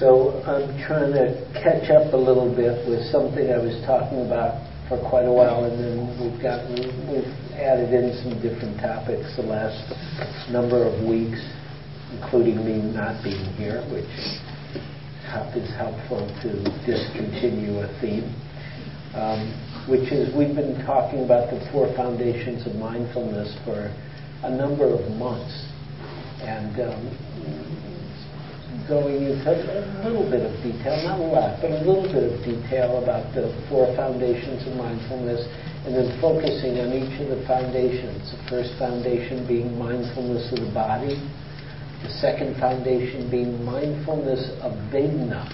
So 0.00 0.40
I'm 0.48 0.80
trying 0.80 1.12
to 1.12 1.36
catch 1.52 1.90
up 1.92 2.14
a 2.14 2.16
little 2.16 2.48
bit 2.48 2.88
with 2.88 3.04
something 3.12 3.52
I 3.52 3.60
was 3.60 3.76
talking 3.84 4.24
about 4.24 4.56
for 4.88 4.96
quite 4.96 5.28
a 5.28 5.32
while, 5.32 5.68
and 5.68 5.76
then 5.76 6.08
we've 6.16 6.40
we've 7.12 7.28
added 7.52 7.92
in 7.92 8.16
some 8.24 8.40
different 8.40 8.80
topics 8.80 9.28
the 9.36 9.44
last 9.44 9.76
number 10.48 10.88
of 10.88 11.04
weeks, 11.04 11.36
including 12.16 12.64
me 12.64 12.80
not 12.80 13.20
being 13.22 13.44
here, 13.60 13.84
which 13.92 14.08
is 15.52 15.68
helpful 15.76 16.24
to 16.48 16.64
discontinue 16.88 17.84
a 17.84 17.88
theme. 18.00 18.32
Um, 19.12 19.52
which 19.84 20.08
is 20.08 20.32
we've 20.32 20.56
been 20.56 20.80
talking 20.86 21.28
about 21.28 21.52
the 21.52 21.60
four 21.76 21.92
foundations 21.92 22.64
of 22.66 22.72
mindfulness 22.76 23.52
for 23.68 23.92
a 24.48 24.50
number 24.50 24.88
of 24.88 25.04
months, 25.20 25.52
and 26.40 26.88
um, 26.88 27.89
going 28.86 29.22
into 29.22 29.50
a 29.50 30.02
little 30.02 30.26
bit 30.30 30.42
of 30.46 30.54
detail, 30.62 30.98
not 31.02 31.18
a 31.18 31.26
lot, 31.26 31.58
but 31.62 31.70
a 31.70 31.82
little 31.82 32.06
bit 32.06 32.26
of 32.26 32.38
detail 32.42 33.02
about 33.02 33.34
the 33.34 33.50
four 33.68 33.90
foundations 33.96 34.66
of 34.66 34.74
mindfulness, 34.74 35.42
and 35.86 35.94
then 35.94 36.10
focusing 36.20 36.78
on 36.78 36.94
each 36.94 37.14
of 37.22 37.34
the 37.34 37.42
foundations. 37.46 38.30
The 38.30 38.42
first 38.50 38.74
foundation 38.78 39.46
being 39.46 39.74
mindfulness 39.78 40.52
of 40.52 40.66
the 40.66 40.72
body, 40.74 41.18
the 42.02 42.12
second 42.22 42.58
foundation 42.58 43.30
being 43.30 43.64
mindfulness 43.64 44.50
of 44.62 44.72
Vedana. 44.90 45.46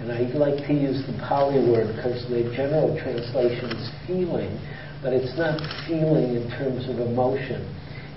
And 0.00 0.10
I 0.10 0.26
like 0.34 0.66
to 0.66 0.74
use 0.74 1.02
the 1.06 1.14
Pali 1.22 1.62
word 1.62 1.94
because 1.94 2.26
the 2.26 2.50
general 2.54 2.98
translation 2.98 3.70
is 3.70 3.90
feeling, 4.06 4.50
but 5.02 5.12
it's 5.12 5.36
not 5.38 5.58
feeling 5.86 6.34
in 6.34 6.50
terms 6.58 6.88
of 6.90 6.98
emotion. 6.98 7.62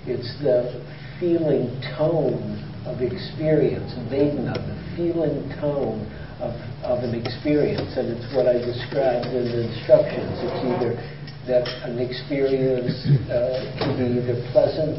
It's 0.06 0.34
the 0.42 0.82
feeling 1.20 1.70
tone 1.94 2.71
of 2.86 3.00
experience, 3.00 3.92
Vedana, 4.10 4.54
the 4.54 4.78
feeling 4.96 5.48
tone 5.60 6.02
of, 6.42 6.54
of 6.82 7.04
an 7.04 7.14
experience. 7.14 7.94
And 7.96 8.10
it's 8.10 8.28
what 8.34 8.46
I 8.46 8.58
described 8.58 9.30
in 9.30 9.44
the 9.46 9.60
instructions. 9.70 10.34
It's 10.42 10.60
either 10.66 10.92
that 11.46 11.66
an 11.86 11.98
experience 11.98 12.94
uh, 13.30 13.66
can 13.78 13.98
be 13.98 14.06
either 14.18 14.38
pleasant, 14.50 14.98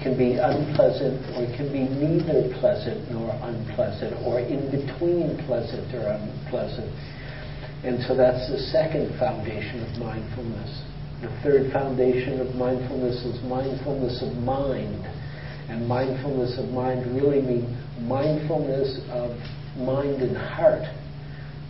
can 0.00 0.16
be 0.16 0.36
unpleasant, 0.40 1.20
or 1.36 1.44
can 1.56 1.68
be 1.72 1.84
neither 1.88 2.48
pleasant 2.60 3.10
nor 3.12 3.32
unpleasant, 3.44 4.16
or 4.24 4.40
in 4.40 4.68
between 4.72 5.36
pleasant 5.46 5.88
or 5.94 6.12
unpleasant. 6.12 6.90
And 7.84 8.00
so 8.06 8.16
that's 8.16 8.48
the 8.48 8.58
second 8.70 9.18
foundation 9.18 9.82
of 9.82 9.90
mindfulness. 9.98 10.70
The 11.20 11.30
third 11.42 11.72
foundation 11.72 12.40
of 12.40 12.54
mindfulness 12.54 13.24
is 13.24 13.38
mindfulness 13.44 14.22
of 14.22 14.34
mind 14.42 15.06
and 15.68 15.86
mindfulness 15.86 16.58
of 16.58 16.68
mind 16.70 17.14
really 17.14 17.40
mean 17.40 17.78
mindfulness 18.00 19.00
of 19.10 19.30
mind 19.76 20.22
and 20.22 20.36
heart. 20.36 20.82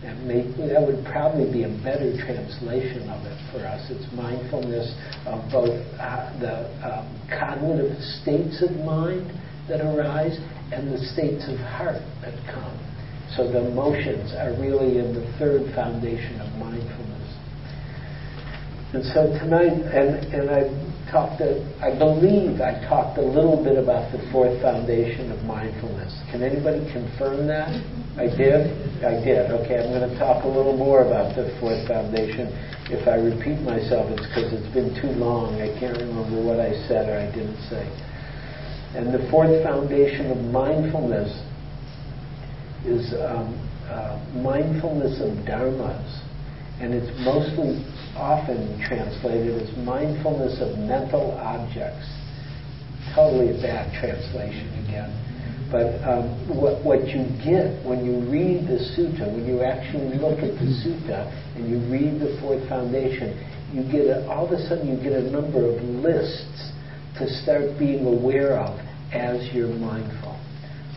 That, 0.01 0.17
may, 0.27 0.43
that 0.67 0.83
would 0.83 1.05
probably 1.05 1.47
be 1.47 1.63
a 1.63 1.71
better 1.79 2.11
translation 2.19 3.07
of 3.07 3.23
it 3.23 3.39
for 3.51 3.63
us. 3.63 3.87
It's 3.87 4.03
mindfulness 4.11 4.91
of 5.25 5.39
both 5.49 5.79
uh, 5.95 6.27
the 6.43 6.67
um, 6.83 7.07
cognitive 7.31 7.95
states 8.19 8.59
of 8.59 8.75
mind 8.83 9.31
that 9.69 9.79
arise 9.79 10.35
and 10.75 10.91
the 10.91 10.99
states 11.15 11.47
of 11.47 11.55
heart 11.71 12.03
that 12.19 12.35
come. 12.51 12.75
So 13.37 13.47
the 13.47 13.65
emotions 13.65 14.35
are 14.35 14.51
really 14.59 14.99
in 14.99 15.15
the 15.15 15.23
third 15.39 15.73
foundation 15.73 16.41
of 16.41 16.51
mindfulness. 16.59 17.13
And 18.93 19.03
so 19.15 19.31
tonight, 19.39 19.71
and, 19.71 20.19
and 20.35 20.51
I 20.51 20.67
talked, 21.11 21.41
a, 21.41 21.63
I 21.81 21.97
believe 21.97 22.61
I 22.61 22.77
talked 22.87 23.17
a 23.17 23.25
little 23.25 23.57
bit 23.61 23.77
about 23.77 24.11
the 24.11 24.19
fourth 24.31 24.61
foundation 24.61 25.31
of 25.31 25.41
mindfulness. 25.43 26.13
Can 26.31 26.43
anybody 26.43 26.85
confirm 26.91 27.47
that? 27.47 27.69
I 28.17 28.29
did? 28.29 28.69
I 29.01 29.17
did. 29.23 29.49
Okay, 29.63 29.81
I'm 29.81 29.89
going 29.89 30.09
to 30.09 30.17
talk 30.19 30.43
a 30.43 30.47
little 30.47 30.77
more 30.77 31.05
about 31.05 31.35
the 31.35 31.49
fourth 31.59 31.87
foundation. 31.87 32.53
If 32.93 33.07
I 33.07 33.15
repeat 33.15 33.61
myself, 33.65 34.11
it's 34.11 34.27
because 34.27 34.53
it's 34.53 34.73
been 34.73 34.93
too 34.99 35.13
long. 35.17 35.61
I 35.61 35.71
can't 35.79 35.97
remember 35.97 36.43
what 36.43 36.59
I 36.59 36.73
said 36.87 37.09
or 37.09 37.17
I 37.17 37.29
didn't 37.33 37.61
say. 37.69 37.85
And 38.93 39.09
the 39.09 39.25
fourth 39.31 39.63
foundation 39.63 40.29
of 40.29 40.37
mindfulness 40.53 41.31
is 42.85 43.13
um, 43.17 43.57
uh, 43.89 44.21
mindfulness 44.37 45.17
of 45.21 45.41
dharmas. 45.49 46.05
And 46.79 46.93
it's 46.93 47.09
mostly 47.25 47.81
often 48.15 48.79
translated 48.87 49.61
as 49.61 49.77
mindfulness 49.77 50.61
of 50.61 50.77
mental 50.77 51.31
objects. 51.37 52.05
Totally 53.15 53.57
a 53.57 53.61
bad 53.61 53.93
translation 53.99 54.69
again. 54.85 55.11
But 55.71 55.97
um, 56.05 56.29
what, 56.53 56.85
what 56.85 57.07
you 57.09 57.25
get 57.41 57.81
when 57.81 58.05
you 58.05 58.21
read 58.29 58.69
the 58.69 58.77
sutta, 58.93 59.25
when 59.25 59.45
you 59.45 59.63
actually 59.63 60.17
look 60.21 60.37
at 60.37 60.53
the 60.53 60.69
sutta 60.85 61.25
and 61.55 61.65
you 61.65 61.81
read 61.89 62.21
the 62.21 62.37
fourth 62.41 62.61
foundation, 62.69 63.33
you 63.73 63.81
get 63.89 64.05
a, 64.05 64.29
all 64.29 64.45
of 64.45 64.51
a 64.51 64.61
sudden 64.69 64.87
you 64.87 65.01
get 65.01 65.13
a 65.13 65.31
number 65.31 65.65
of 65.65 65.81
lists 65.81 66.71
to 67.17 67.27
start 67.41 67.77
being 67.79 68.05
aware 68.05 68.59
of 68.59 68.77
as 69.11 69.49
you're 69.53 69.73
mindful. 69.73 70.37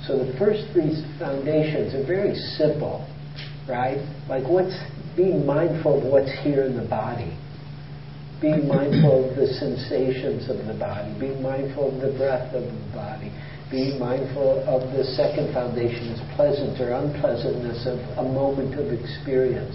So 0.07 0.19
the 0.19 0.37
first 0.39 0.69
three 0.73 0.93
foundations 1.19 1.95
are 1.95 2.05
very 2.07 2.35
simple, 2.61 3.09
right? 3.69 3.99
Like 4.29 4.45
what's 4.45 4.77
being 5.17 5.47
mindful 5.47 5.99
of 5.99 6.05
what's 6.05 6.31
here 6.45 6.65
in 6.65 6.77
the 6.77 6.87
body, 6.87 7.33
being 8.41 8.69
mindful 8.69 9.31
of 9.31 9.35
the 9.35 9.49
sensations 9.57 10.45
of 10.53 10.61
the 10.69 10.77
body, 10.79 11.09
being 11.19 11.41
mindful 11.41 11.89
of 11.89 11.97
the 12.05 12.13
breath 12.19 12.53
of 12.55 12.63
the 12.63 12.93
body, 12.93 13.33
being 13.71 13.99
mindful 13.99 14.61
of 14.69 14.93
the 14.93 15.03
second 15.17 15.53
foundation 15.55 16.13
is 16.13 16.21
pleasant 16.37 16.79
or 16.79 16.93
unpleasantness 16.93 17.89
of 17.89 17.99
a 18.21 18.29
moment 18.29 18.79
of 18.79 18.93
experience. 18.93 19.75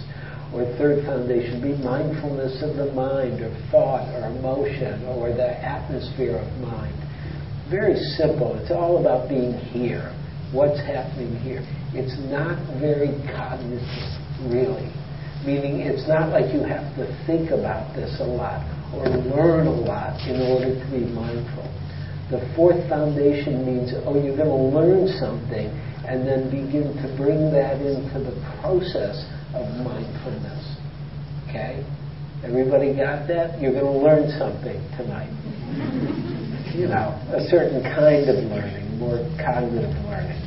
Or 0.54 0.66
third 0.78 1.06
foundation, 1.06 1.62
be 1.62 1.76
mindfulness 1.82 2.62
of 2.62 2.76
the 2.76 2.92
mind 2.94 3.42
or 3.42 3.50
thought 3.72 4.08
or 4.14 4.28
emotion 4.38 5.04
or 5.08 5.34
the 5.34 5.48
atmosphere 5.48 6.38
of 6.38 6.48
mind. 6.60 6.94
Very 7.70 7.96
simple. 8.20 8.60
It's 8.60 8.70
all 8.70 9.00
about 9.00 9.30
being 9.30 9.54
here. 9.72 10.14
What's 10.52 10.80
happening 10.80 11.40
here? 11.40 11.64
It's 11.96 12.20
not 12.30 12.60
very 12.80 13.16
cognitive, 13.32 14.52
really 14.52 14.92
meaning 15.46 15.82
it's 15.82 16.08
not 16.08 16.30
like 16.30 16.54
you 16.54 16.62
have 16.64 16.86
to 16.96 17.06
think 17.26 17.52
about 17.52 17.96
this 17.96 18.20
a 18.20 18.28
lot 18.28 18.62
or 18.94 19.08
learn 19.08 19.68
a 19.68 19.78
lot 19.88 20.20
in 20.28 20.42
order 20.42 20.76
to 20.76 20.86
be 20.92 21.06
mindful. 21.12 21.66
The 22.30 22.44
fourth 22.56 22.80
foundation 22.88 23.66
means, 23.66 23.92
oh, 24.06 24.16
you're 24.16 24.38
going 24.38 24.52
to 24.52 24.66
learn 24.72 25.08
something 25.20 25.68
and 26.08 26.28
then 26.28 26.50
begin 26.50 26.96
to 27.04 27.08
bring 27.18 27.52
that 27.52 27.80
into 27.80 28.20
the 28.20 28.36
process 28.62 29.20
of 29.54 29.68
mindfulness. 29.84 30.78
Okay? 31.48 31.84
Everybody 32.44 32.96
got 32.96 33.28
that? 33.28 33.60
You're 33.60 33.74
going 33.74 33.86
to 33.86 34.00
learn 34.00 34.32
something 34.40 34.80
tonight. 34.98 35.32
you 36.76 36.88
know, 36.88 37.16
a 37.36 37.44
certain 37.52 37.84
kind 37.84 38.28
of 38.30 38.48
learning, 38.48 38.98
more 38.98 39.20
cognitive 39.40 39.92
learning. 40.08 40.40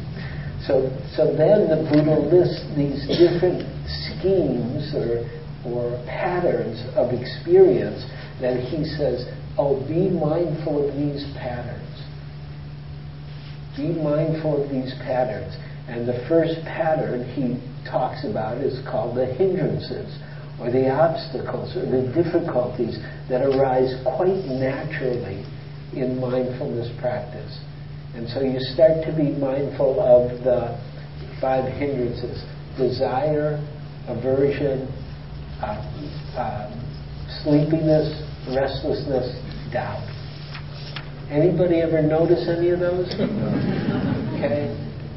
So, 0.65 0.88
so 1.12 1.28
then 1.37 1.69
the 1.69 1.84
Buddha 1.93 2.16
lists 2.32 2.65
these 2.72 3.05
different 3.05 3.69
schemes 3.86 4.94
or, 4.94 5.24
or 5.66 6.04
patterns 6.06 6.82
of 6.96 7.12
experience 7.12 8.04
then 8.40 8.60
he 8.60 8.84
says, 8.84 9.26
oh, 9.58 9.80
be 9.86 10.10
mindful 10.10 10.88
of 10.88 10.94
these 10.96 11.24
patterns. 11.38 11.80
Be 13.76 13.88
mindful 13.88 14.64
of 14.64 14.70
these 14.70 14.94
patterns. 15.02 15.54
And 15.88 16.08
the 16.08 16.24
first 16.28 16.60
pattern 16.64 17.24
he 17.34 17.60
talks 17.88 18.24
about 18.24 18.58
is 18.58 18.80
called 18.88 19.16
the 19.16 19.26
hindrances, 19.26 20.18
or 20.58 20.70
the 20.70 20.88
obstacles, 20.90 21.76
or 21.76 21.86
the 21.86 22.10
difficulties 22.14 22.98
that 23.28 23.42
arise 23.42 23.94
quite 24.16 24.46
naturally 24.46 25.44
in 25.94 26.18
mindfulness 26.18 26.90
practice. 27.00 27.58
And 28.14 28.28
so 28.28 28.40
you 28.40 28.58
start 28.60 29.04
to 29.06 29.12
be 29.14 29.30
mindful 29.30 30.00
of 30.00 30.42
the 30.42 30.78
five 31.40 31.70
hindrances 31.74 32.42
desire, 32.78 33.62
aversion, 34.08 34.88
uh, 35.60 35.80
uh, 36.36 36.70
sleepiness, 37.42 38.08
restlessness, 38.48 39.32
doubt. 39.72 40.02
Anybody 41.30 41.80
ever 41.80 42.02
notice 42.02 42.48
any 42.48 42.70
of 42.70 42.80
those? 42.80 43.08
okay? 44.36 44.68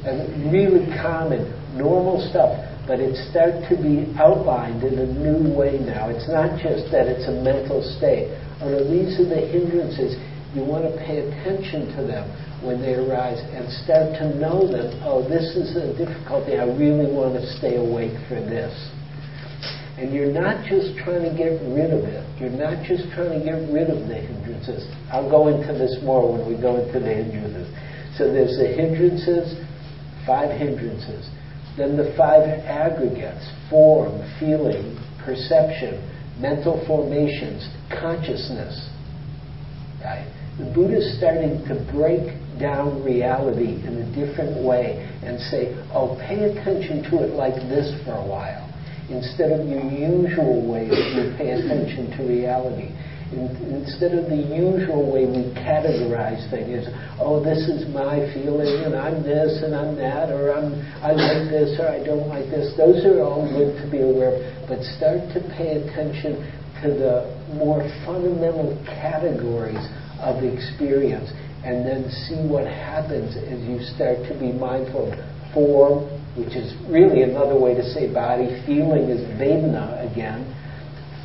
And 0.05 0.51
really 0.51 0.87
common, 1.01 1.51
normal 1.75 2.23
stuff, 2.29 2.55
but 2.87 2.99
it 2.99 3.15
starts 3.29 3.67
to 3.67 3.75
be 3.75 4.07
outlined 4.15 4.83
in 4.83 4.97
a 4.97 5.05
new 5.05 5.51
way 5.51 5.77
now. 5.79 6.07
It's 6.09 6.29
not 6.31 6.55
just 6.55 6.89
that 6.95 7.11
it's 7.11 7.27
a 7.27 7.35
mental 7.43 7.83
state. 7.83 8.31
Oh 8.63 8.71
no, 8.71 8.87
these 8.87 9.19
are 9.19 9.27
the 9.27 9.43
hindrances. 9.51 10.15
You 10.55 10.63
want 10.63 10.87
to 10.87 10.93
pay 11.03 11.19
attention 11.19 11.91
to 11.97 12.07
them 12.07 12.25
when 12.63 12.81
they 12.81 12.95
arise 12.95 13.39
and 13.51 13.67
start 13.83 14.15
to 14.23 14.35
know 14.39 14.65
them. 14.65 15.01
Oh, 15.03 15.21
this 15.27 15.55
is 15.55 15.75
a 15.75 15.91
difficulty. 15.97 16.57
I 16.57 16.65
really 16.65 17.11
want 17.11 17.35
to 17.35 17.43
stay 17.59 17.75
awake 17.75 18.15
for 18.27 18.39
this. 18.39 18.71
And 19.97 20.13
you're 20.13 20.31
not 20.31 20.63
just 20.65 20.95
trying 21.01 21.25
to 21.25 21.33
get 21.33 21.57
rid 21.73 21.89
of 21.89 22.05
it. 22.05 22.21
You're 22.39 22.53
not 22.53 22.85
just 22.85 23.09
trying 23.13 23.33
to 23.33 23.41
get 23.43 23.57
rid 23.73 23.89
of 23.89 24.07
the 24.07 24.15
hindrances. 24.15 24.85
I'll 25.11 25.29
go 25.29 25.49
into 25.49 25.73
this 25.73 25.97
more 26.03 26.31
when 26.31 26.47
we 26.47 26.55
go 26.59 26.77
into 26.77 26.99
the 26.99 27.13
hindrances. 27.13 27.67
So 28.15 28.31
there's 28.31 28.57
the 28.57 28.67
hindrances, 28.67 29.57
five 30.25 30.53
hindrances. 30.53 31.29
Then 31.77 31.97
the 31.97 32.13
five 32.15 32.45
aggregates 32.65 33.45
form, 33.69 34.21
feeling, 34.39 34.97
perception, 35.25 35.97
mental 36.39 36.83
formations, 36.85 37.67
consciousness. 37.89 38.89
Right? 40.03 40.29
The 40.57 40.65
Buddha 40.73 40.97
is 40.97 41.17
starting 41.17 41.61
to 41.69 41.77
break 41.93 42.33
down 42.57 43.05
reality 43.05 43.77
in 43.85 44.01
a 44.01 44.07
different 44.09 44.65
way 44.65 45.05
and 45.21 45.37
say, 45.53 45.77
oh, 45.93 46.17
pay 46.17 46.49
attention 46.49 47.05
to 47.13 47.21
it 47.21 47.37
like 47.37 47.53
this 47.69 47.93
for 48.01 48.17
a 48.17 48.25
while. 48.25 48.65
Instead 49.09 49.53
of 49.53 49.69
your 49.69 49.85
usual 49.85 50.65
way 50.65 50.89
that 50.89 51.05
you 51.13 51.29
pay 51.37 51.53
attention 51.53 52.09
to 52.17 52.25
reality. 52.25 52.89
In, 53.29 53.53
instead 53.85 54.17
of 54.17 54.33
the 54.33 54.41
usual 54.49 55.05
way 55.13 55.29
we 55.29 55.53
categorize 55.61 56.41
things, 56.49 56.89
oh, 57.21 57.37
this 57.43 57.69
is 57.69 57.85
my 57.93 58.25
feeling, 58.33 58.81
and 58.81 58.95
I'm 58.95 59.21
this, 59.21 59.61
and 59.61 59.75
I'm 59.75 59.95
that, 60.01 60.33
or 60.33 60.57
I'm 60.57 60.73
I 61.05 61.11
like 61.13 61.53
this, 61.53 61.77
or 61.77 61.87
I 61.87 62.01
don't 62.01 62.27
like 62.27 62.49
this. 62.49 62.73
Those 62.75 63.05
are 63.05 63.21
all 63.21 63.45
good 63.45 63.77
to 63.77 63.85
be 63.91 64.01
aware 64.01 64.33
of, 64.33 64.41
but 64.67 64.81
start 64.97 65.21
to 65.37 65.39
pay 65.53 65.77
attention 65.85 66.41
to 66.81 66.87
the 66.97 67.29
more 67.53 67.85
fundamental 68.05 68.73
categories 68.85 69.85
of 70.19 70.43
experience, 70.43 71.29
and 71.63 71.85
then 71.85 72.09
see 72.27 72.39
what 72.47 72.65
happens 72.65 73.35
as 73.35 73.59
you 73.65 73.79
start 73.95 74.17
to 74.27 74.33
be 74.39 74.51
mindful 74.51 75.11
of 75.11 75.17
form, 75.53 76.05
which 76.37 76.55
is 76.55 76.73
really 76.89 77.23
another 77.23 77.57
way 77.57 77.73
to 77.73 77.83
say 77.83 78.11
body. 78.11 78.61
Feeling 78.65 79.09
is 79.09 79.21
vedana 79.39 80.05
again 80.11 80.53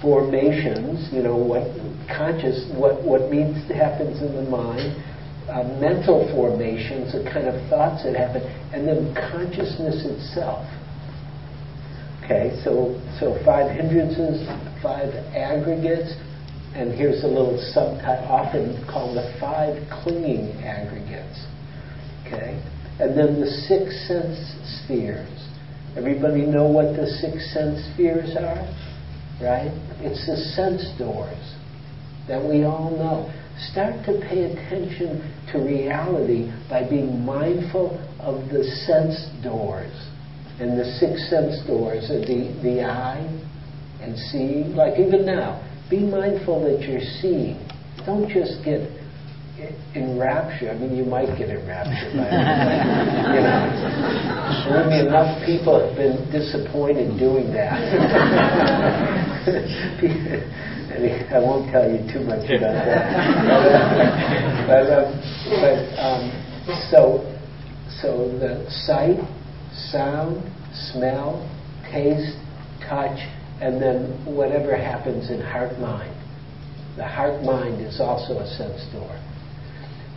formations, 0.02 1.08
you 1.14 1.22
know, 1.22 1.36
what 1.38 1.62
conscious, 2.10 2.66
what, 2.74 3.00
what 3.06 3.30
means 3.30 3.56
happens 3.70 4.20
in 4.20 4.34
the 4.34 4.42
mind, 4.42 4.98
uh, 5.48 5.62
mental 5.78 6.26
formations, 6.34 7.14
the 7.14 7.22
kind 7.30 7.46
of 7.46 7.54
thoughts 7.70 8.02
that 8.02 8.18
happen, 8.18 8.42
and 8.74 8.86
then 8.86 9.14
consciousness 9.14 10.02
itself. 10.02 10.66
Okay, 12.24 12.58
so, 12.66 12.98
so 13.18 13.38
five 13.46 13.70
hindrances, 13.70 14.42
five 14.82 15.14
aggregates, 15.34 16.14
and 16.74 16.92
here's 16.92 17.22
a 17.24 17.26
little 17.26 17.58
subtype, 17.74 18.28
often 18.28 18.84
called 18.90 19.16
the 19.16 19.34
five 19.40 19.76
clinging 20.02 20.52
aggregates. 20.62 21.46
Okay, 22.26 22.62
and 23.00 23.16
then 23.16 23.40
the 23.40 23.50
six 23.68 24.08
sense 24.08 24.38
spheres. 24.82 25.48
Everybody 25.96 26.46
know 26.46 26.66
what 26.66 26.96
the 26.96 27.06
six 27.06 27.52
sense 27.52 27.78
spheres 27.92 28.36
are? 28.36 28.64
right? 29.42 29.72
It's 30.00 30.24
the 30.26 30.36
sense 30.54 30.86
doors 30.98 31.54
that 32.28 32.42
we 32.42 32.64
all 32.64 32.90
know. 32.90 33.32
Start 33.70 34.04
to 34.06 34.18
pay 34.28 34.44
attention 34.44 35.20
to 35.52 35.58
reality 35.58 36.50
by 36.70 36.88
being 36.88 37.24
mindful 37.24 37.98
of 38.18 38.48
the 38.48 38.64
sense 38.86 39.28
doors. 39.42 39.92
And 40.58 40.78
the 40.78 40.84
six 40.98 41.28
sense 41.28 41.58
doors 41.66 42.10
are 42.10 42.20
the, 42.20 42.54
the 42.62 42.82
eye 42.82 43.26
and 44.00 44.16
seeing. 44.30 44.74
Like 44.74 44.98
even 44.98 45.26
now, 45.26 45.60
be 45.90 46.00
mindful 46.00 46.62
that 46.64 46.86
you're 46.86 47.00
seeing. 47.20 47.58
Don't 48.06 48.28
just 48.28 48.64
get 48.64 48.88
enraptured. 49.94 50.70
I 50.70 50.74
mean, 50.78 50.96
you 50.96 51.04
might 51.04 51.36
get 51.38 51.50
enraptured 51.50 52.16
by 52.16 52.26
it. 52.26 52.32
you 53.34 53.42
know, 53.44 54.88
me, 54.88 55.00
enough 55.06 55.44
people 55.44 55.78
have 55.78 55.96
been 55.96 56.30
disappointed 56.32 57.18
doing 57.18 57.52
that. 57.52 57.72
I, 60.92 60.98
mean, 60.98 61.26
I 61.30 61.38
won't 61.38 61.70
tell 61.70 61.88
you 61.90 61.98
too 62.12 62.20
much 62.24 62.48
about 62.50 62.74
that. 62.84 63.12
but, 64.66 64.90
um, 64.90 65.12
but 65.60 65.78
um, 66.00 66.30
so, 66.90 67.20
so 68.00 68.28
the 68.38 68.64
sight, 68.86 69.20
sound, 69.90 70.42
smell, 70.92 71.48
taste, 71.90 72.38
touch, 72.88 73.18
and 73.62 73.80
then 73.80 74.10
whatever 74.26 74.76
happens 74.76 75.30
in 75.30 75.40
heart 75.40 75.78
mind. 75.78 76.10
The 76.96 77.06
heart 77.06 77.42
mind 77.44 77.80
is 77.80 78.00
also 78.00 78.40
a 78.40 78.46
sense 78.58 78.84
door. 78.92 79.14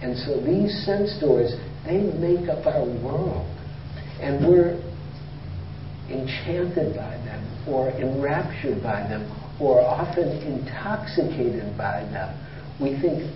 And 0.01 0.17
so 0.17 0.41
these 0.41 0.73
sense 0.83 1.13
doors, 1.21 1.53
they 1.85 2.01
make 2.17 2.49
up 2.49 2.65
our 2.65 2.83
world. 3.05 3.45
And 4.19 4.47
we're 4.47 4.81
enchanted 6.09 6.95
by 6.95 7.21
them, 7.21 7.45
or 7.69 7.89
enraptured 7.91 8.81
by 8.81 9.05
them, 9.07 9.29
or 9.61 9.79
often 9.79 10.27
intoxicated 10.41 11.77
by 11.77 12.01
them. 12.09 12.33
We 12.81 12.99
think, 12.99 13.29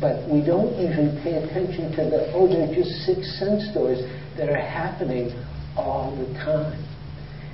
but 0.00 0.30
we 0.30 0.46
don't 0.46 0.78
usually 0.78 1.10
pay 1.26 1.42
attention 1.42 1.90
to 1.98 2.02
the, 2.06 2.32
oh, 2.34 2.46
they're 2.46 2.72
just 2.72 3.02
six 3.04 3.18
sense 3.38 3.66
doors 3.74 3.98
that 4.38 4.48
are 4.48 4.62
happening 4.62 5.34
all 5.76 6.14
the 6.14 6.32
time. 6.38 6.78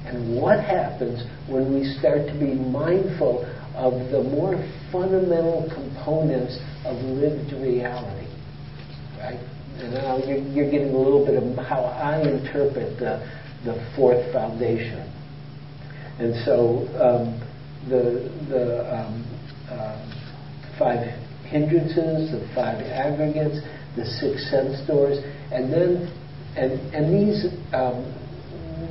And 0.07 0.41
what 0.41 0.59
happens 0.61 1.23
when 1.49 1.73
we 1.73 1.85
start 1.99 2.27
to 2.27 2.33
be 2.35 2.55
mindful 2.55 3.45
of 3.75 4.11
the 4.11 4.23
more 4.23 4.57
fundamental 4.91 5.71
components 5.73 6.59
of 6.85 6.97
lived 6.97 7.53
reality? 7.53 8.29
Right? 9.19 9.41
And 9.79 9.95
now 9.95 10.19
you're, 10.19 10.39
you're 10.39 10.71
getting 10.71 10.95
a 10.95 10.99
little 10.99 11.25
bit 11.25 11.37
of 11.41 11.57
how 11.65 11.85
I 11.85 12.21
interpret 12.21 12.99
the, 12.99 13.23
the 13.65 13.93
fourth 13.97 14.33
foundation. 14.33 15.09
And 16.19 16.35
so 16.45 16.87
um, 17.01 17.41
the, 17.89 18.31
the 18.49 18.95
um, 18.95 19.25
uh, 19.71 20.79
five 20.79 20.99
hindrances, 21.47 22.33
the 22.33 22.49
five 22.55 22.83
aggregates, 22.83 23.61
the 23.97 24.05
six 24.05 24.51
sense 24.51 24.87
doors, 24.87 25.19
and 25.53 25.73
then, 25.73 26.09
and, 26.57 26.73
and 26.95 27.13
these, 27.13 27.47
um, 27.73 28.22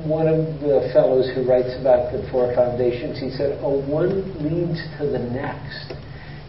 one 0.06 0.26
of 0.26 0.60
the 0.60 0.90
fellows 0.92 1.30
who 1.34 1.46
writes 1.48 1.72
about 1.80 2.12
the 2.12 2.26
four 2.30 2.54
foundations, 2.54 3.20
he 3.20 3.30
said, 3.30 3.58
oh, 3.62 3.80
one 3.86 4.22
leads 4.42 4.80
to 4.98 5.06
the 5.06 5.18
next. 5.18 5.94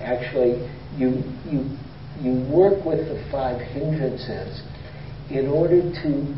Actually, 0.01 0.67
you, 0.95 1.23
you, 1.49 1.77
you 2.21 2.45
work 2.51 2.83
with 2.85 3.07
the 3.07 3.19
five 3.31 3.59
hindrances 3.59 4.61
in 5.29 5.47
order 5.47 5.81
to 5.81 6.35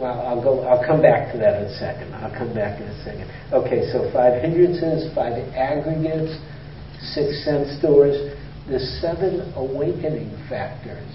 well, 0.00 0.20
I'll 0.26 0.42
go. 0.42 0.60
I'll 0.64 0.84
come 0.84 1.02
back 1.02 1.32
to 1.32 1.38
that 1.38 1.60
in 1.60 1.68
a 1.68 1.78
second. 1.78 2.14
I'll 2.14 2.32
come 2.32 2.54
back 2.54 2.80
in 2.80 2.88
a 2.88 3.04
second. 3.04 3.30
Okay, 3.52 3.84
so 3.92 4.10
five 4.12 4.40
hindrances, 4.40 5.12
five 5.14 5.36
aggregates, 5.54 6.34
six 7.14 7.44
sense 7.44 7.80
doors, 7.82 8.16
the 8.66 8.80
seven 9.00 9.52
awakening 9.56 10.32
factors, 10.48 11.06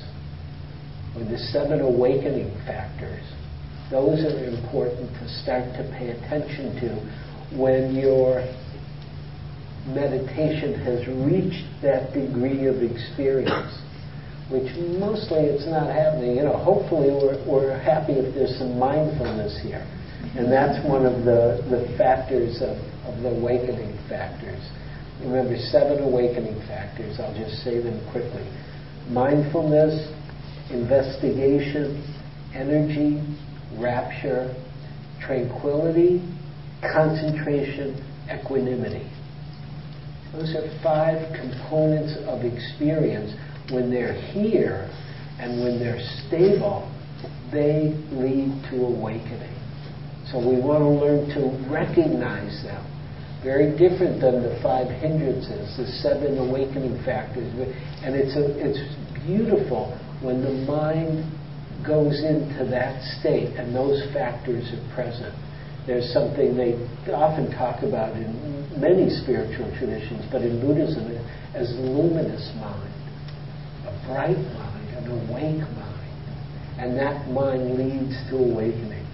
or 1.16 1.24
the 1.26 1.38
seven 1.52 1.82
awakening 1.82 2.54
factors. 2.66 3.26
Those 3.92 4.24
are 4.24 4.46
important 4.46 5.12
to 5.14 5.30
start 5.42 5.66
to 5.78 5.84
pay 5.98 6.12
attention 6.12 6.76
to 6.82 7.58
when 7.58 7.96
your 7.96 8.46
meditation 9.88 10.74
has 10.86 11.08
reached 11.08 11.66
that 11.82 12.14
degree 12.14 12.68
of 12.68 12.84
experience 12.84 13.74
which 14.50 14.74
mostly 14.98 15.46
it's 15.46 15.66
not 15.70 15.94
happening. 15.94 16.36
You 16.36 16.44
know, 16.50 16.58
hopefully 16.58 17.14
we're, 17.14 17.38
we're 17.46 17.78
happy 17.78 18.14
if 18.14 18.34
there's 18.34 18.58
some 18.58 18.78
mindfulness 18.78 19.62
here. 19.62 19.86
And 20.36 20.52
that's 20.52 20.82
one 20.86 21.06
of 21.06 21.24
the, 21.24 21.62
the 21.70 21.86
factors 21.98 22.62
of, 22.62 22.78
of 23.06 23.22
the 23.22 23.30
awakening 23.30 23.94
factors. 24.10 24.60
Remember, 25.22 25.56
seven 25.70 26.02
awakening 26.02 26.58
factors. 26.66 27.20
I'll 27.22 27.34
just 27.38 27.62
say 27.64 27.78
them 27.82 28.02
quickly. 28.12 28.46
Mindfulness, 29.10 29.94
investigation, 30.74 32.02
energy, 32.54 33.22
rapture, 33.82 34.54
tranquility, 35.22 36.22
concentration, 36.82 37.96
equanimity. 38.32 39.10
Those 40.34 40.56
are 40.56 40.68
five 40.84 41.18
components 41.34 42.16
of 42.28 42.46
experience 42.46 43.34
when 43.72 43.90
they're 43.90 44.14
here 44.14 44.90
and 45.40 45.64
when 45.64 45.80
they're 45.80 46.00
stable, 46.28 46.86
they 47.52 47.96
lead 48.12 48.54
to 48.70 48.86
awakening. 48.86 49.56
So 50.32 50.38
we 50.38 50.62
want 50.62 50.86
to 50.86 50.94
learn 50.94 51.30
to 51.34 51.72
recognize 51.72 52.62
them. 52.64 52.86
Very 53.44 53.72
different 53.72 54.22
than 54.22 54.44
the 54.44 54.60
five 54.62 54.88
hindrances, 55.02 55.78
the 55.78 55.88
seven 56.04 56.38
awakening 56.38 57.02
factors. 57.04 57.48
And 58.04 58.14
it's, 58.14 58.36
a, 58.36 58.46
it's 58.60 58.78
beautiful 59.26 59.98
when 60.22 60.44
the 60.44 60.54
mind 60.68 61.24
goes 61.86 62.24
into 62.24 62.66
that 62.70 63.02
state 63.20 63.56
and 63.58 63.76
those 63.76 64.02
factors 64.14 64.68
are 64.72 64.96
present. 64.96 65.34
There's 65.88 66.12
something 66.14 66.56
they 66.56 66.76
often 67.12 67.52
talk 67.52 67.84
about 67.84 68.16
in 68.16 68.34
many 68.80 69.10
spiritual 69.10 69.72
traditions, 69.80 70.26
but 70.32 70.42
in 70.42 70.60
Buddhism 70.62 71.10
as 71.56 71.74
luminous 71.80 72.52
mind 72.60 72.90
a 73.90 74.08
bright 74.08 74.38
mind, 74.38 74.90
an 74.98 75.08
awake 75.08 75.66
mind. 75.74 75.96
And 76.78 76.98
that 76.98 77.28
mind 77.32 77.76
leads 77.76 78.16
to 78.30 78.38
awakening. 78.38 79.06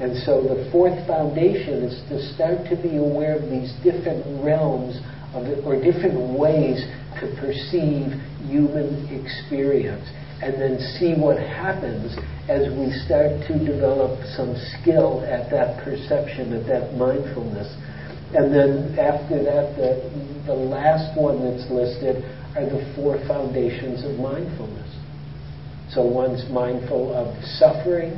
And 0.00 0.16
so 0.24 0.42
the 0.42 0.68
fourth 0.72 1.06
foundation 1.06 1.84
is 1.84 2.02
to 2.08 2.18
start 2.34 2.66
to 2.70 2.76
be 2.76 2.96
aware 2.96 3.36
of 3.36 3.50
these 3.50 3.70
different 3.84 4.26
realms 4.42 4.98
of 5.34 5.46
or 5.64 5.78
different 5.78 6.38
ways 6.38 6.82
to 7.20 7.30
perceive 7.38 8.18
human 8.42 9.06
experience. 9.14 10.06
And 10.44 10.60
then 10.60 10.78
see 11.00 11.14
what 11.16 11.38
happens 11.40 12.12
as 12.52 12.68
we 12.76 12.92
start 13.08 13.32
to 13.48 13.56
develop 13.64 14.20
some 14.36 14.52
skill 14.76 15.24
at 15.24 15.48
that 15.48 15.82
perception, 15.82 16.52
at 16.52 16.66
that 16.68 16.92
mindfulness. 17.00 17.72
And 18.36 18.52
then 18.52 18.98
after 18.98 19.40
that, 19.40 19.72
the, 19.80 20.04
the 20.44 20.52
last 20.52 21.16
one 21.16 21.40
that's 21.40 21.64
listed 21.72 22.20
are 22.56 22.68
the 22.68 22.92
four 22.94 23.16
foundations 23.26 24.04
of 24.04 24.20
mindfulness. 24.20 24.90
So 25.88 26.02
one's 26.04 26.44
mindful 26.50 27.14
of 27.14 27.32
suffering, 27.56 28.12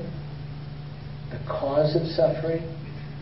the 1.30 1.38
cause 1.46 1.94
of 1.94 2.08
suffering, 2.08 2.66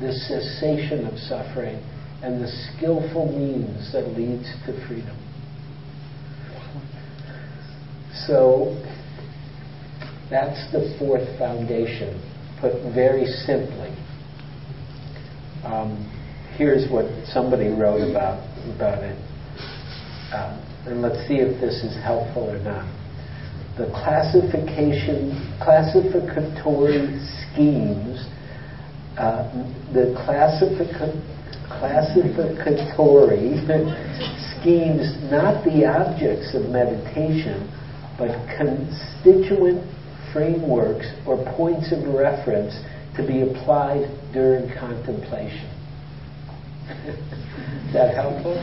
the 0.00 0.12
cessation 0.12 1.04
of 1.04 1.18
suffering, 1.18 1.76
and 2.22 2.42
the 2.42 2.48
skillful 2.48 3.28
means 3.36 3.92
that 3.92 4.16
leads 4.16 4.48
to 4.64 4.72
freedom. 4.88 5.16
So 8.26 8.80
that's 10.30 10.70
the 10.72 10.94
fourth 10.98 11.26
foundation, 11.36 12.14
put 12.60 12.72
very 12.94 13.26
simply. 13.26 13.90
Um, 15.64 16.10
here's 16.56 16.90
what 16.90 17.06
somebody 17.26 17.68
wrote 17.68 18.08
about 18.08 18.38
about 18.74 19.02
it, 19.02 19.18
um, 20.32 20.58
and 20.86 21.02
let's 21.02 21.26
see 21.28 21.36
if 21.42 21.60
this 21.60 21.82
is 21.82 21.96
helpful 22.02 22.50
or 22.50 22.58
not. 22.58 22.86
The 23.76 23.86
classification, 23.90 25.34
classificatory 25.60 27.18
schemes, 27.18 28.24
uh, 29.18 29.50
the 29.92 30.14
classific- 30.24 30.94
classificatory 31.68 33.58
schemes, 34.54 35.18
not 35.30 35.64
the 35.64 35.84
objects 35.84 36.54
of 36.54 36.70
meditation, 36.70 37.68
but 38.18 38.30
constituent 38.56 39.82
frameworks 40.32 41.06
or 41.26 41.36
points 41.56 41.92
of 41.92 42.02
reference 42.12 42.74
to 43.16 43.26
be 43.26 43.42
applied 43.42 44.10
during 44.32 44.68
contemplation. 44.78 45.70
Is 47.86 47.92
that 47.94 48.14
helpful? 48.14 48.54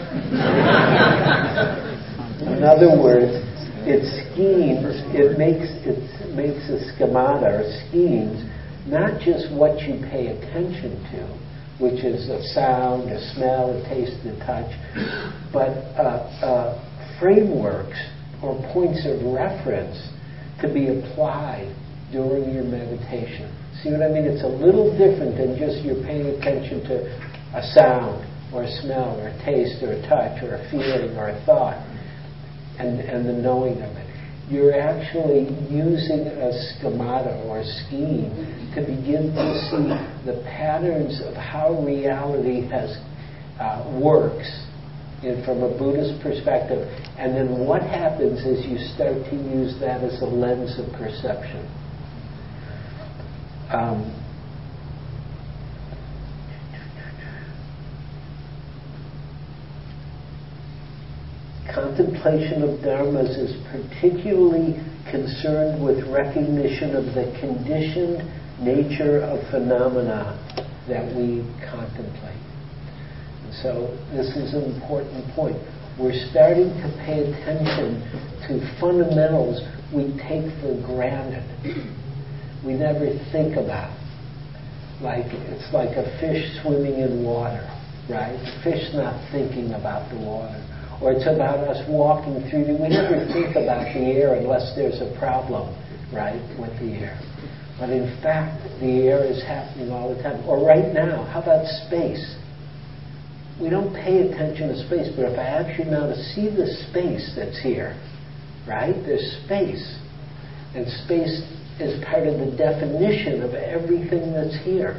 In 2.41 2.63
other 2.63 3.01
words, 3.01 3.31
it 3.87 4.03
schemes, 4.03 5.01
it 5.15 5.37
makes, 5.37 5.71
it 5.87 6.35
makes 6.35 6.69
a 6.69 6.93
schemata 6.93 7.47
or 7.47 7.63
schemes 7.87 8.43
not 8.87 9.21
just 9.21 9.51
what 9.53 9.79
you 9.81 10.01
pay 10.09 10.27
attention 10.27 11.01
to, 11.11 11.25
which 11.79 12.03
is 12.03 12.29
a 12.29 12.41
sound, 12.53 13.09
a 13.09 13.19
smell, 13.33 13.71
a 13.71 13.81
taste, 13.89 14.17
a 14.25 14.37
touch, 14.45 14.71
but 15.53 15.69
uh, 15.97 16.27
uh, 16.43 17.19
frameworks 17.19 17.97
or 18.43 18.57
points 18.73 19.05
of 19.05 19.21
reference 19.33 19.97
to 20.61 20.71
be 20.73 20.87
applied 20.89 21.73
during 22.11 22.53
your 22.53 22.63
meditation. 22.63 23.49
See 23.81 23.91
what 23.91 24.03
I 24.03 24.09
mean? 24.09 24.25
It's 24.25 24.43
a 24.43 24.47
little 24.47 24.91
different 24.97 25.37
than 25.37 25.57
just 25.57 25.81
you're 25.83 26.03
paying 26.03 26.27
attention 26.27 26.83
to 26.85 26.95
a 27.57 27.63
sound 27.73 28.27
or 28.53 28.63
a 28.63 28.71
smell 28.81 29.19
or 29.19 29.29
a 29.29 29.37
taste 29.45 29.81
or 29.81 29.93
a 29.93 30.01
touch 30.07 30.43
or 30.43 30.55
a 30.55 30.61
feeling 30.69 31.15
or 31.17 31.29
a 31.29 31.45
thought 31.45 31.79
and, 32.77 32.99
and 32.99 33.27
the 33.27 33.33
knowing 33.33 33.81
of 33.81 33.95
it. 33.95 34.07
You're 34.49 34.77
actually 34.77 35.47
using 35.71 36.27
a 36.27 36.51
schemata 36.75 37.41
or 37.47 37.59
a 37.59 37.65
scheme 37.87 38.29
to 38.75 38.81
begin 38.81 39.31
to 39.31 39.45
see 39.71 39.87
the 40.27 40.43
patterns 40.43 41.21
of 41.23 41.33
how 41.35 41.81
reality 41.81 42.67
has 42.67 42.99
uh, 43.59 43.99
works 44.03 44.49
in, 45.23 45.43
from 45.45 45.63
a 45.63 45.77
Buddhist 45.77 46.21
perspective. 46.21 46.87
And 47.17 47.35
then 47.35 47.65
what 47.65 47.81
happens 47.81 48.39
is 48.41 48.65
you 48.65 48.77
start 48.95 49.15
to 49.29 49.35
use 49.35 49.79
that 49.79 50.03
as 50.03 50.21
a 50.21 50.25
lens 50.25 50.77
of 50.79 50.91
perception. 50.93 51.67
Um, 53.71 54.17
contemplation 61.73 62.63
of 62.63 62.79
dharmas 62.79 63.37
is 63.37 63.55
particularly 63.71 64.75
concerned 65.09 65.83
with 65.83 66.03
recognition 66.09 66.95
of 66.95 67.05
the 67.15 67.31
conditioned 67.39 68.27
nature 68.61 69.21
of 69.21 69.39
phenomena 69.49 70.37
that 70.87 71.05
we 71.15 71.45
contemplate. 71.69 72.40
So 73.59 73.91
this 74.15 74.27
is 74.35 74.53
an 74.53 74.63
important 74.63 75.27
point. 75.35 75.57
We're 75.99 76.15
starting 76.31 76.71
to 76.79 76.87
pay 77.03 77.27
attention 77.27 77.99
to 78.47 78.59
fundamentals 78.79 79.59
we 79.93 80.15
take 80.23 80.47
for 80.63 80.79
granted. 80.87 81.43
We 82.65 82.73
never 82.73 83.11
think 83.31 83.57
about. 83.57 83.91
Like 85.01 85.25
it's 85.51 85.67
like 85.73 85.97
a 85.97 86.05
fish 86.21 86.61
swimming 86.61 87.01
in 87.01 87.23
water, 87.23 87.67
right? 88.09 88.37
The 88.39 88.53
fish's 88.63 88.93
not 88.93 89.17
thinking 89.31 89.73
about 89.73 90.09
the 90.13 90.17
water 90.17 90.61
or 91.01 91.11
it's 91.11 91.25
about 91.25 91.65
us 91.65 91.81
walking 91.89 92.47
through 92.49 92.65
the, 92.65 92.73
we 92.77 92.87
never 92.87 93.25
think 93.33 93.57
about 93.57 93.89
the 93.93 94.05
air 94.13 94.35
unless 94.35 94.73
there's 94.75 95.01
a 95.01 95.09
problem, 95.17 95.73
right, 96.13 96.39
with 96.61 96.71
the 96.77 96.93
air. 96.93 97.17
But 97.79 97.89
in 97.89 98.05
fact, 98.21 98.61
the 98.79 99.09
air 99.09 99.25
is 99.25 99.41
happening 99.41 99.89
all 99.89 100.13
the 100.13 100.21
time. 100.21 100.45
Or 100.45 100.63
right 100.63 100.93
now, 100.93 101.25
how 101.25 101.41
about 101.41 101.65
space? 101.89 102.21
We 103.61 103.69
don't 103.69 103.93
pay 103.93 104.27
attention 104.27 104.69
to 104.69 104.77
space, 104.87 105.13
but 105.15 105.25
if 105.31 105.37
I 105.37 105.43
ask 105.43 105.77
you 105.77 105.85
now 105.85 106.07
to 106.07 106.17
see 106.33 106.49
the 106.49 106.65
space 106.89 107.33
that's 107.35 107.61
here, 107.61 107.93
right, 108.67 108.95
there's 109.05 109.37
space. 109.45 109.85
And 110.73 110.87
space 111.05 111.45
is 111.79 112.03
part 112.05 112.25
of 112.27 112.39
the 112.39 112.55
definition 112.57 113.43
of 113.43 113.53
everything 113.53 114.33
that's 114.33 114.57
here. 114.65 114.97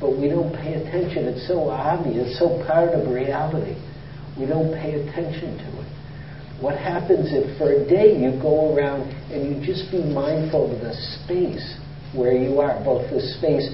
But 0.00 0.18
we 0.18 0.28
don't 0.28 0.52
pay 0.52 0.74
attention. 0.74 1.24
It's 1.24 1.46
so 1.48 1.70
obvious, 1.70 2.38
so 2.38 2.62
part 2.66 2.90
of 2.90 3.08
reality 3.08 3.76
we 4.38 4.46
don't 4.46 4.72
pay 4.72 4.94
attention 4.94 5.58
to 5.58 5.68
it. 5.80 5.88
What 6.60 6.76
happens 6.78 7.28
if 7.32 7.58
for 7.58 7.72
a 7.72 7.84
day 7.88 8.16
you 8.16 8.40
go 8.40 8.74
around 8.74 9.10
and 9.32 9.50
you 9.50 9.66
just 9.66 9.90
be 9.90 10.02
mindful 10.02 10.72
of 10.72 10.80
the 10.80 10.94
space 11.20 11.76
where 12.14 12.32
you 12.32 12.60
are, 12.60 12.82
both 12.84 13.10
the 13.10 13.20
space 13.38 13.68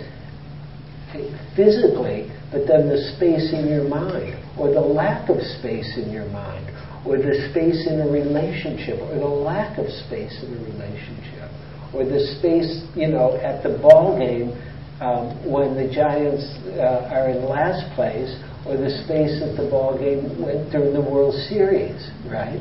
physically, 1.54 2.33
but 2.50 2.67
then 2.67 2.88
the 2.88 2.99
space 3.17 3.52
in 3.52 3.69
your 3.69 3.85
mind, 3.85 4.37
or 4.59 4.73
the 4.73 4.81
lack 4.81 5.28
of 5.28 5.37
space 5.61 5.88
in 5.97 6.11
your 6.11 6.28
mind, 6.31 6.67
or 7.05 7.17
the 7.19 7.49
space 7.50 7.87
in 7.87 8.00
a 8.00 8.09
relationship, 8.09 9.00
or 9.00 9.14
the 9.19 9.25
lack 9.25 9.78
of 9.78 9.87
space 10.09 10.33
in 10.43 10.57
a 10.57 10.61
relationship, 10.73 11.50
or 11.93 12.05
the 12.05 12.21
space, 12.38 12.85
you 12.97 13.09
know, 13.09 13.37
at 13.37 13.62
the 13.62 13.78
ball 13.78 14.19
game 14.19 14.57
um, 15.00 15.37
when 15.45 15.76
the 15.76 15.87
Giants 15.93 16.45
uh, 16.76 17.12
are 17.12 17.31
in 17.31 17.45
last 17.45 17.85
place, 17.95 18.33
or 18.67 18.76
the 18.76 18.90
space 19.05 19.40
at 19.45 19.57
the 19.57 19.69
ball 19.71 19.97
game 19.97 20.28
during 20.73 20.93
the 20.93 21.00
World 21.00 21.35
Series, 21.49 22.11
right? 22.26 22.61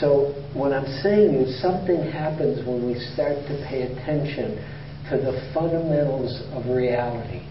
So 0.00 0.34
what 0.54 0.72
I'm 0.72 0.88
saying 1.02 1.34
is 1.34 1.62
something 1.62 2.02
happens 2.10 2.66
when 2.66 2.84
we 2.84 2.98
start 3.14 3.36
to 3.46 3.54
pay 3.68 3.82
attention 3.82 4.58
to 5.10 5.16
the 5.16 5.36
fundamentals 5.54 6.42
of 6.52 6.66
reality, 6.66 7.46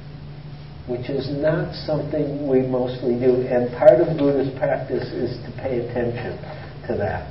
which 0.87 1.09
is 1.09 1.29
not 1.29 1.73
something 1.85 2.47
we 2.47 2.61
mostly 2.61 3.19
do. 3.19 3.47
And 3.47 3.71
part 3.77 4.01
of 4.01 4.17
Buddhist 4.17 4.57
practice 4.57 5.07
is 5.11 5.37
to 5.45 5.51
pay 5.61 5.79
attention 5.79 6.37
to 6.87 6.97
that. 6.97 7.29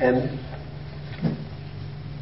And 0.00 0.40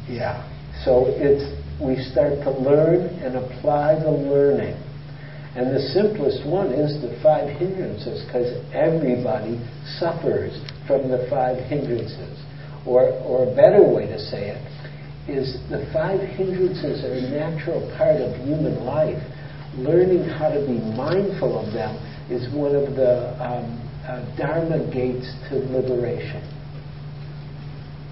yeah, 0.09 0.47
so 0.83 1.05
it's 1.07 1.57
we 1.81 1.95
start 2.11 2.43
to 2.43 2.51
learn 2.51 3.07
and 3.23 3.35
apply 3.37 3.95
the 3.99 4.11
learning 4.11 4.77
and 5.55 5.75
the 5.75 5.81
simplest 5.91 6.47
one 6.47 6.71
is 6.71 7.01
the 7.01 7.19
five 7.21 7.49
hindrances, 7.59 8.23
because 8.25 8.55
everybody 8.71 9.59
suffers 9.99 10.55
from 10.87 11.11
the 11.11 11.27
five 11.29 11.59
hindrances. 11.67 12.39
Or, 12.87 13.11
or 13.27 13.51
a 13.51 13.55
better 13.55 13.83
way 13.83 14.07
to 14.07 14.17
say 14.17 14.55
it 14.55 14.61
is 15.29 15.59
the 15.69 15.85
five 15.93 16.19
hindrances 16.19 17.03
are 17.03 17.13
a 17.13 17.29
natural 17.29 17.83
part 17.97 18.17
of 18.17 18.33
human 18.47 18.85
life. 18.85 19.21
Learning 19.77 20.27
how 20.27 20.49
to 20.49 20.59
be 20.65 20.79
mindful 20.95 21.57
of 21.57 21.73
them 21.73 21.95
is 22.29 22.47
one 22.53 22.75
of 22.75 22.95
the 22.95 23.31
um, 23.39 23.79
uh, 24.07 24.23
Dharma 24.37 24.79
gates 24.91 25.31
to 25.49 25.55
liberation. 25.71 26.43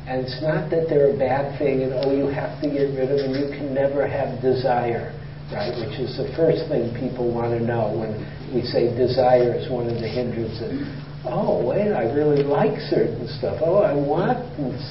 And 0.07 0.25
it's 0.25 0.41
not 0.41 0.71
that 0.71 0.87
they're 0.89 1.13
a 1.13 1.17
bad 1.17 1.59
thing 1.59 1.83
and, 1.83 1.93
oh, 1.93 2.15
you 2.15 2.27
have 2.27 2.61
to 2.61 2.67
get 2.67 2.95
rid 2.97 3.11
of 3.11 3.19
them, 3.19 3.35
you 3.35 3.49
can 3.55 3.73
never 3.73 4.07
have 4.07 4.41
desire 4.41 5.13
right? 5.51 5.73
Which 5.73 5.97
is 5.99 6.17
the 6.17 6.29
first 6.37 6.69
thing 6.69 6.93
people 6.93 7.33
want 7.33 7.57
to 7.57 7.61
know 7.61 7.89
when 7.93 8.13
we 8.53 8.61
say 8.61 8.93
desire 8.93 9.53
is 9.57 9.69
one 9.69 9.89
of 9.89 9.97
the 9.97 10.07
hindrances. 10.07 10.85
Oh, 11.25 11.65
wait, 11.65 11.91
I 11.91 12.09
really 12.13 12.43
like 12.43 12.79
certain 12.89 13.27
stuff. 13.37 13.59
Oh, 13.61 13.83
I 13.83 13.93
want 13.93 14.39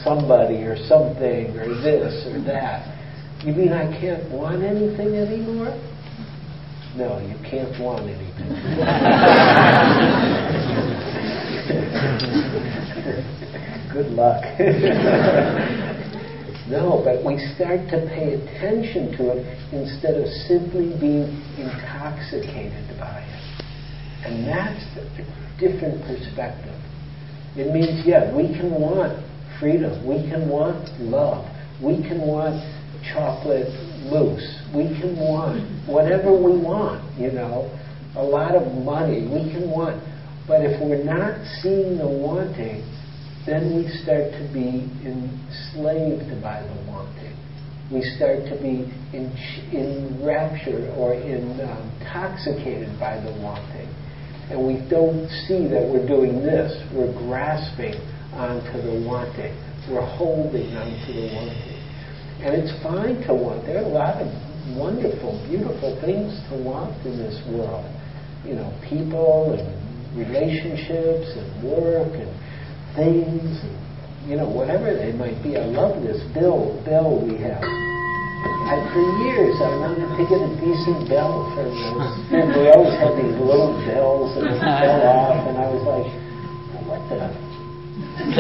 somebody 0.05 0.67
or 0.67 0.77
something 0.87 1.57
or 1.57 1.69
this 1.81 2.27
or 2.29 2.43
that. 2.45 2.85
You 3.47 3.55
mean 3.55 3.73
I 3.73 3.89
can't 4.01 4.29
want 4.31 4.63
anything 4.63 5.15
anymore? 5.15 5.73
No, 6.99 7.19
you 7.21 7.37
can't 7.49 7.81
want 7.81 8.03
anything. 8.03 8.51
Good 13.93 14.11
luck. 14.13 14.45
No, 16.69 17.01
but 17.03 17.25
we 17.25 17.39
start 17.57 17.89
to 17.89 18.05
pay 18.13 18.35
attention 18.35 19.17
to 19.17 19.33
it 19.33 19.41
instead 19.73 20.21
of 20.21 20.29
simply 20.45 20.93
being 21.01 21.41
intoxicated 21.57 22.85
by 23.01 23.25
it. 23.25 23.65
And 24.27 24.47
that's 24.47 24.85
a 25.01 25.09
different 25.59 26.05
perspective. 26.05 26.77
It 27.57 27.73
means, 27.73 28.05
yeah, 28.05 28.37
we 28.37 28.49
can 28.53 28.71
want 28.71 29.17
freedom. 29.59 30.07
We 30.07 30.29
can 30.29 30.47
want 30.51 30.93
love. 31.01 31.49
We 31.83 32.03
can 32.03 32.21
want 32.21 32.61
chocolate 33.03 33.69
mousse. 34.11 34.63
We 34.75 34.89
can 35.01 35.17
want 35.17 35.63
whatever 35.89 36.33
we 36.33 36.59
want, 36.59 37.03
you 37.19 37.33
know, 37.33 37.71
a 38.17 38.23
lot 38.23 38.55
of 38.55 38.73
money. 38.85 39.23
We 39.23 39.51
can 39.51 39.71
want. 39.71 40.03
But 40.47 40.65
if 40.65 40.81
we're 40.81 41.05
not 41.05 41.37
seeing 41.61 41.99
the 41.99 42.09
wanting, 42.09 42.83
then 43.47 43.77
we 43.77 43.89
start 44.03 44.33
to 44.33 44.45
be 44.53 44.89
enslaved 45.05 46.43
by 46.43 46.63
the 46.63 46.77
wanting. 46.89 47.37
We 47.93 48.03
start 48.17 48.45
to 48.53 48.57
be 48.61 48.85
in, 49.17 49.33
enraptured 49.73 50.93
or 50.97 51.15
intoxicated 51.15 52.99
by 53.01 53.21
the 53.21 53.33
wanting. 53.41 53.89
And 54.51 54.67
we 54.67 54.81
don't 54.89 55.29
see 55.47 55.69
that 55.69 55.85
we're 55.89 56.07
doing 56.07 56.43
this. 56.43 56.73
We're 56.93 57.13
grasping 57.13 57.95
onto 58.33 58.81
the 58.81 59.05
wanting. 59.07 59.57
We're 59.91 60.05
holding 60.05 60.77
onto 60.77 61.13
the 61.13 61.35
wanting. 61.35 61.68
And 62.39 62.55
it's 62.55 62.71
fine 62.83 63.19
to 63.27 63.35
want. 63.35 63.67
There 63.67 63.83
are 63.83 63.87
a 63.87 63.91
lot 63.91 64.23
of 64.23 64.31
wonderful, 64.79 65.35
beautiful 65.51 65.99
things 65.99 66.39
to 66.51 66.55
want 66.63 66.95
in 67.03 67.19
this 67.19 67.35
world. 67.51 67.83
You 68.47 68.55
know, 68.55 68.71
people 68.87 69.59
and 69.59 69.67
relationships 70.15 71.35
and 71.35 71.51
work 71.67 72.15
and 72.15 72.31
things, 72.95 73.43
and, 73.43 73.75
you 74.31 74.39
know, 74.39 74.47
whatever 74.47 74.95
they 74.95 75.11
might 75.13 75.43
be. 75.43 75.59
I 75.59 75.67
love 75.67 76.01
this 76.03 76.23
bell, 76.31 76.79
bell 76.87 77.19
we 77.19 77.35
have. 77.43 77.59
I, 77.59 78.87
for 78.93 79.01
years, 79.25 79.57
I 79.59 79.75
wanted 79.83 80.07
to 80.07 80.23
get 80.29 80.39
a 80.39 80.53
decent 80.63 81.09
bell 81.11 81.43
for 81.59 81.67
this. 81.67 81.91
And 82.39 82.55
we 82.55 82.71
always 82.71 82.95
had 83.01 83.17
these 83.17 83.35
little 83.35 83.75
bells 83.83 84.37
that 84.39 84.47
fell 84.63 85.03
off, 85.11 85.43
and 85.49 85.59
I 85.59 85.67
was 85.73 85.83
like, 85.83 86.07
what 86.87 87.03
the? 87.11 87.35
you 88.29 88.37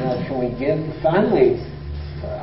know, 0.00 0.16
can 0.26 0.40
we 0.40 0.48
get, 0.58 0.78
finally, 1.02 1.60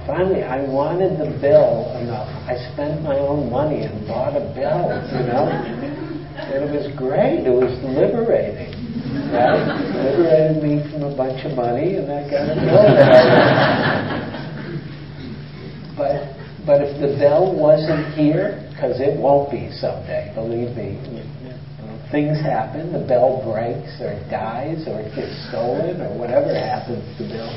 finally, 0.08 0.42
I 0.42 0.64
wanted 0.64 1.20
the 1.20 1.38
bell 1.40 1.92
enough. 2.00 2.32
I 2.48 2.56
spent 2.74 3.04
my 3.04 3.20
own 3.20 3.52
money 3.52 3.84
and 3.84 4.08
bought 4.08 4.36
a 4.36 4.42
bell, 4.56 4.88
you 5.12 5.28
know? 5.28 5.52
And 5.52 6.64
it 6.64 6.72
was 6.72 6.88
great. 6.96 7.44
It 7.46 7.52
was 7.52 7.76
liberating. 7.84 8.72
Right? 9.30 9.60
Liberated 9.92 10.64
me 10.64 10.80
from 10.90 11.04
a 11.04 11.16
bunch 11.16 11.44
of 11.44 11.54
money, 11.54 11.98
and 12.00 12.08
that 12.08 12.32
got 12.32 12.48
it 12.48 12.58
But 15.98 16.38
but 16.68 16.84
if 16.84 17.00
the 17.00 17.18
bell 17.18 17.56
wasn't 17.56 18.14
here, 18.14 18.60
because 18.72 19.00
it 19.00 19.18
won't 19.18 19.50
be 19.50 19.72
someday, 19.80 20.32
believe 20.36 20.76
me, 20.76 21.00
things 22.12 22.40
happen. 22.40 22.92
The 22.92 23.08
bell 23.08 23.42
breaks, 23.44 24.00
or 24.04 24.20
dies, 24.30 24.84
or 24.88 25.00
it 25.00 25.16
gets 25.16 25.32
stolen, 25.48 26.00
or 26.04 26.12
whatever 26.20 26.54
happens 26.54 27.04
to 27.18 27.24
the 27.24 27.40
bell. 27.40 27.56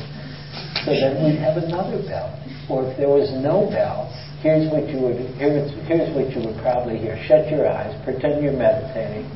So 0.86 0.94
then 0.94 1.22
we'd 1.22 1.42
have 1.42 1.58
another 1.58 2.00
bell. 2.06 2.39
Or 2.70 2.86
if 2.86 2.96
there 2.96 3.10
was 3.10 3.28
no 3.42 3.66
bell, 3.68 4.08
here's 4.40 4.70
what 4.70 4.88
you 4.88 5.02
would 5.02 5.18
here's, 5.36 5.70
here's 5.90 6.14
what 6.14 6.30
you 6.30 6.46
would 6.46 6.62
probably 6.62 6.98
hear. 6.98 7.18
Shut 7.26 7.50
your 7.50 7.68
eyes, 7.68 7.92
pretend 8.04 8.42
you're 8.42 8.54
meditating, 8.54 9.26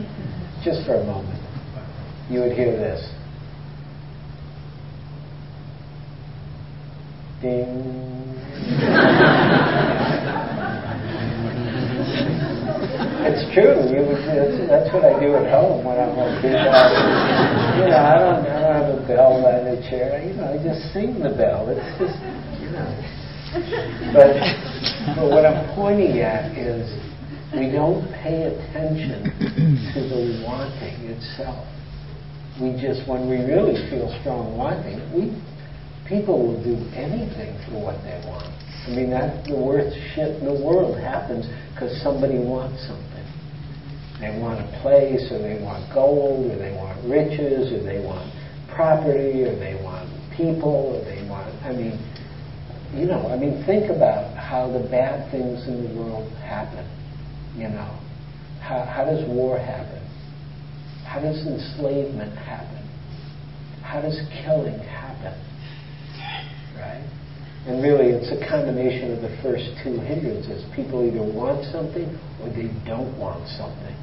just 0.62 0.86
for 0.86 0.94
a 0.94 1.04
moment 1.04 1.44
you 2.30 2.40
would 2.40 2.52
hear 2.52 2.72
this. 2.72 3.00
Ding. 7.42 8.00
it's 13.28 13.44
true. 13.52 13.76
Would, 13.76 14.24
that's, 14.24 14.56
that's, 14.68 14.94
what 14.94 15.04
I 15.04 15.20
do 15.20 15.34
at 15.36 15.50
home 15.52 15.84
when 15.84 15.98
I'm 16.00 16.16
on. 16.16 16.42
You 16.42 16.50
know, 17.90 17.96
I 17.96 18.18
don't, 18.18 18.46
I 18.46 18.60
don't 18.60 18.74
have 18.74 18.88
a 18.88 19.06
bell 19.06 19.42
by 19.42 19.60
the 19.60 19.76
chair. 19.90 20.22
You 20.24 20.32
know, 20.34 20.54
I 20.54 20.62
just 20.62 20.92
sing 20.94 21.20
the 21.20 21.30
bell. 21.36 21.68
It's 21.68 21.98
just, 21.98 22.16
you 22.62 22.70
know. 22.70 23.13
But, 24.12 24.34
but 25.16 25.30
what 25.30 25.46
I'm 25.46 25.74
pointing 25.74 26.18
at 26.20 26.56
is 26.58 26.90
we 27.54 27.70
don't 27.70 28.10
pay 28.22 28.50
attention 28.50 29.22
to 29.94 30.00
the 30.00 30.42
wanting 30.46 31.10
itself 31.10 31.66
we 32.60 32.70
just, 32.78 33.08
when 33.08 33.28
we 33.28 33.42
really 33.42 33.74
feel 33.90 34.06
strong 34.20 34.56
wanting, 34.56 35.02
we 35.10 35.34
people 36.06 36.38
will 36.38 36.62
do 36.62 36.78
anything 36.94 37.58
for 37.66 37.82
what 37.82 37.98
they 38.06 38.14
want. 38.28 38.46
I 38.86 38.94
mean, 38.94 39.10
that 39.10 39.48
the 39.48 39.56
worst 39.56 39.96
shit 40.14 40.38
in 40.38 40.44
the 40.44 40.60
world 40.62 41.00
happens 41.00 41.48
because 41.72 41.90
somebody 42.02 42.38
wants 42.38 42.86
something. 42.86 43.26
They 44.20 44.38
want 44.38 44.60
a 44.62 44.68
place, 44.82 45.26
or 45.32 45.42
they 45.42 45.58
want 45.58 45.90
gold, 45.92 46.52
or 46.52 46.56
they 46.56 46.70
want 46.76 46.94
riches, 47.08 47.72
or 47.72 47.82
they 47.82 47.98
want 47.98 48.30
property, 48.70 49.42
or 49.42 49.58
they 49.58 49.74
want 49.82 50.06
people, 50.36 50.94
or 50.94 51.02
they 51.02 51.26
want. 51.26 51.50
I 51.64 51.72
mean, 51.72 51.98
you 52.92 53.06
know, 53.06 53.28
I 53.28 53.36
mean, 53.36 53.64
think 53.66 53.90
about 53.90 54.36
how 54.36 54.70
the 54.70 54.86
bad 54.88 55.30
things 55.30 55.66
in 55.66 55.82
the 55.82 56.00
world 56.00 56.30
happen. 56.38 56.84
You 57.56 57.68
know, 57.68 57.98
how, 58.60 58.84
how 58.84 59.04
does 59.04 59.24
war 59.28 59.58
happen? 59.58 60.02
How 61.06 61.20
does 61.20 61.46
enslavement 61.46 62.36
happen? 62.36 62.82
How 63.82 64.00
does 64.00 64.18
killing 64.42 64.78
happen? 64.78 65.34
Right? 66.76 67.06
And 67.66 67.82
really, 67.82 68.12
it's 68.12 68.28
a 68.28 68.40
combination 68.50 69.12
of 69.12 69.22
the 69.22 69.32
first 69.42 69.64
two 69.82 69.96
hindrances. 70.00 70.64
People 70.74 71.06
either 71.06 71.22
want 71.22 71.64
something 71.72 72.10
or 72.42 72.50
they 72.50 72.68
don't 72.84 73.16
want 73.18 73.46
something. 73.56 73.96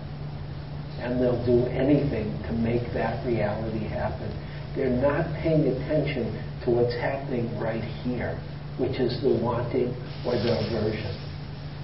And 1.03 1.21
they'll 1.21 1.43
do 1.45 1.65
anything 1.69 2.31
to 2.47 2.53
make 2.53 2.93
that 2.93 3.25
reality 3.25 3.85
happen. 3.85 4.29
They're 4.75 4.89
not 4.89 5.25
paying 5.41 5.67
attention 5.67 6.31
to 6.63 6.71
what's 6.71 6.93
happening 6.93 7.49
right 7.59 7.83
here, 8.05 8.39
which 8.79 8.99
is 8.99 9.21
the 9.21 9.33
wanting 9.41 9.91
or 10.25 10.33
the 10.33 10.51
aversion 10.67 11.21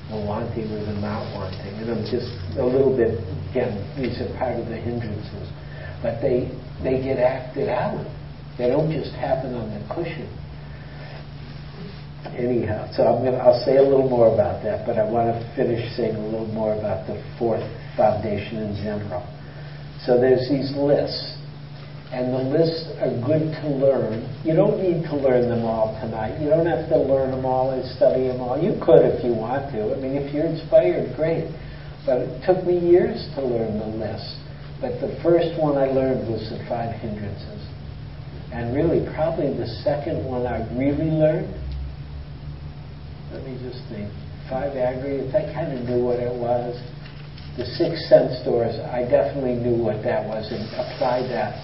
the 0.09 0.15
wanting 0.15 0.71
or 0.71 0.79
the 0.85 0.95
not 1.03 1.27
wanting. 1.35 1.75
And 1.83 1.91
I'm 1.91 2.03
just 2.07 2.31
a 2.57 2.63
little 2.63 2.95
bit, 2.95 3.19
again, 3.51 3.75
these 3.99 4.15
are 4.23 4.31
part 4.39 4.55
of 4.55 4.67
the 4.67 4.77
hindrances. 4.77 5.51
But 6.01 6.21
they, 6.21 6.47
they 6.83 7.03
get 7.03 7.19
acted 7.19 7.67
out. 7.67 8.05
They 8.57 8.69
don't 8.69 8.91
just 8.91 9.11
happen 9.15 9.53
on 9.53 9.67
the 9.69 9.83
cushion. 9.93 10.31
Anyhow, 12.37 12.89
so 12.93 13.03
I'm 13.03 13.23
gonna, 13.23 13.37
I'll 13.37 13.63
say 13.65 13.77
a 13.77 13.83
little 13.83 14.07
more 14.07 14.33
about 14.33 14.63
that, 14.63 14.85
but 14.85 14.97
I 14.97 15.09
want 15.09 15.27
to 15.31 15.55
finish 15.55 15.83
saying 15.95 16.15
a 16.15 16.25
little 16.25 16.47
more 16.47 16.73
about 16.73 17.07
the 17.07 17.19
fourth 17.39 17.63
foundation 17.95 18.57
in 18.57 18.75
general. 18.75 19.25
So 20.05 20.19
there's 20.19 20.47
these 20.49 20.75
lists 20.75 21.36
and 22.11 22.31
the 22.31 22.39
lists 22.39 22.87
are 23.03 23.11
good 23.19 23.51
to 23.59 23.67
learn. 23.67 24.23
You 24.47 24.55
don't 24.55 24.79
need 24.79 25.03
to 25.11 25.15
learn 25.15 25.49
them 25.51 25.65
all 25.67 25.91
tonight. 25.99 26.39
You 26.39 26.47
don't 26.47 26.65
have 26.65 26.87
to 26.87 26.97
learn 26.97 27.31
them 27.31 27.43
all 27.43 27.71
and 27.71 27.83
study 27.99 28.27
them 28.31 28.39
all. 28.39 28.55
You 28.55 28.79
could 28.79 29.03
if 29.03 29.23
you 29.27 29.35
want 29.35 29.67
to. 29.75 29.91
I 29.91 29.99
mean, 29.99 30.15
if 30.15 30.31
you're 30.33 30.47
inspired, 30.47 31.11
great. 31.19 31.51
But 32.07 32.23
it 32.23 32.47
took 32.47 32.63
me 32.63 32.79
years 32.79 33.27
to 33.35 33.43
learn 33.43 33.79
the 33.79 33.91
list. 33.91 34.39
But 34.79 35.03
the 35.03 35.19
first 35.19 35.59
one 35.59 35.75
I 35.75 35.91
learned 35.91 36.31
was 36.31 36.47
the 36.47 36.63
five 36.71 36.95
hindrances. 36.95 37.59
And 38.55 38.71
really, 38.71 39.03
probably 39.11 39.51
the 39.51 39.67
second 39.83 40.23
one 40.23 40.47
I 40.47 40.63
really 40.71 41.11
learned, 41.11 41.51
let 43.35 43.43
me 43.43 43.59
just 43.59 43.83
think, 43.91 44.07
five 44.47 44.79
aggregates, 44.79 45.35
I 45.35 45.51
kind 45.51 45.75
of 45.75 45.83
knew 45.83 46.07
what 46.07 46.23
it 46.23 46.31
was. 46.31 46.79
The 47.59 47.67
six 47.75 48.07
sense 48.07 48.39
doors, 48.47 48.79
I 48.79 49.03
definitely 49.03 49.59
knew 49.59 49.75
what 49.75 50.07
that 50.07 50.23
was 50.23 50.47
and 50.55 50.63
applied 50.79 51.27
that 51.35 51.59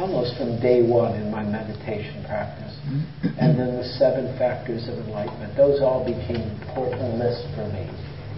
almost 0.00 0.32
from 0.40 0.56
day 0.64 0.80
one 0.80 1.12
in 1.20 1.30
my 1.30 1.44
meditation 1.44 2.24
practice. 2.24 2.72
Mm-hmm. 2.88 3.36
And 3.36 3.60
then 3.60 3.76
the 3.76 3.84
seven 4.00 4.32
factors 4.40 4.88
of 4.88 4.96
enlightenment. 5.04 5.52
Those 5.60 5.84
all 5.84 6.00
became 6.00 6.40
important 6.64 7.20
lists 7.20 7.44
for 7.52 7.68
me. 7.68 7.84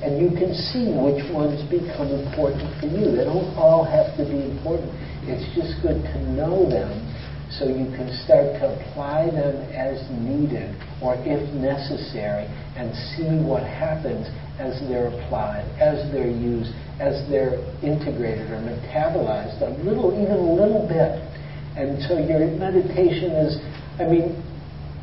And 0.03 0.18
you 0.18 0.35
can 0.35 0.51
see 0.51 0.90
which 0.90 1.22
ones 1.31 1.62
become 1.70 2.11
important 2.11 2.66
for 2.83 2.90
you. 2.90 3.14
They 3.14 3.22
don't 3.22 3.55
all 3.55 3.87
have 3.87 4.11
to 4.18 4.27
be 4.27 4.42
important. 4.51 4.90
It's 5.31 5.46
just 5.55 5.79
good 5.79 6.03
to 6.03 6.18
know 6.35 6.66
them 6.66 6.90
so 7.55 7.70
you 7.70 7.87
can 7.94 8.11
start 8.27 8.59
to 8.59 8.75
apply 8.75 9.31
them 9.31 9.55
as 9.70 10.03
needed 10.11 10.75
or 10.98 11.14
if 11.22 11.42
necessary 11.55 12.51
and 12.75 12.90
see 13.14 13.31
what 13.38 13.62
happens 13.62 14.27
as 14.59 14.83
they're 14.90 15.14
applied, 15.14 15.62
as 15.79 16.11
they're 16.11 16.33
used, 16.33 16.75
as 16.98 17.22
they're 17.31 17.62
integrated 17.85 18.51
or 18.51 18.59
metabolized 18.59 19.62
a 19.62 19.70
little, 19.85 20.11
even 20.18 20.35
a 20.35 20.53
little 20.59 20.88
bit 20.88 21.32
and 21.77 22.03
so 22.05 22.19
your 22.19 22.47
meditation 22.59 23.33
is, 23.33 23.57
I 23.99 24.05
mean, 24.05 24.37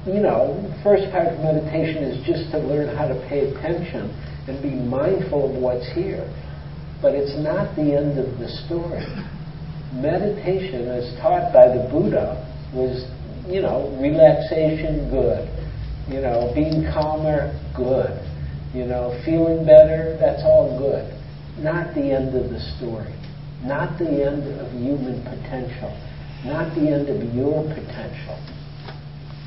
you 0.06 0.22
know, 0.22 0.54
first 0.84 1.12
part 1.12 1.28
of 1.28 1.40
meditation 1.40 2.04
is 2.04 2.26
just 2.26 2.52
to 2.52 2.60
learn 2.60 2.96
how 2.96 3.08
to 3.08 3.16
pay 3.28 3.52
attention 3.52 4.10
and 4.48 4.62
be 4.62 4.72
mindful 4.72 5.50
of 5.50 5.62
what's 5.62 5.86
here. 5.94 6.24
But 7.02 7.16
it's 7.16 7.36
not 7.42 7.76
the 7.76 7.96
end 7.96 8.20
of 8.20 8.38
the 8.40 8.50
story. 8.66 9.06
Meditation, 9.94 10.88
as 10.88 11.10
taught 11.22 11.54
by 11.54 11.68
the 11.70 11.88
Buddha, 11.90 12.38
was 12.74 13.08
you 13.50 13.62
know, 13.62 13.90
relaxation, 14.00 15.10
good. 15.10 15.50
You 16.08 16.22
know, 16.22 16.52
being 16.54 16.86
calmer, 16.94 17.50
good. 17.76 18.14
You 18.74 18.86
know, 18.86 19.18
feeling 19.26 19.66
better, 19.66 20.18
that's 20.20 20.44
all 20.46 20.78
good. 20.78 21.10
Not 21.58 21.96
the 21.96 22.14
end 22.14 22.36
of 22.38 22.52
the 22.52 22.60
story. 22.78 23.14
Not 23.64 23.98
the 23.98 24.08
end 24.08 24.46
of 24.62 24.72
human 24.72 25.26
potential. 25.26 25.90
Not 26.46 26.74
the 26.74 26.88
end 26.88 27.10
of 27.10 27.36
your 27.36 27.64
potential. 27.64 28.40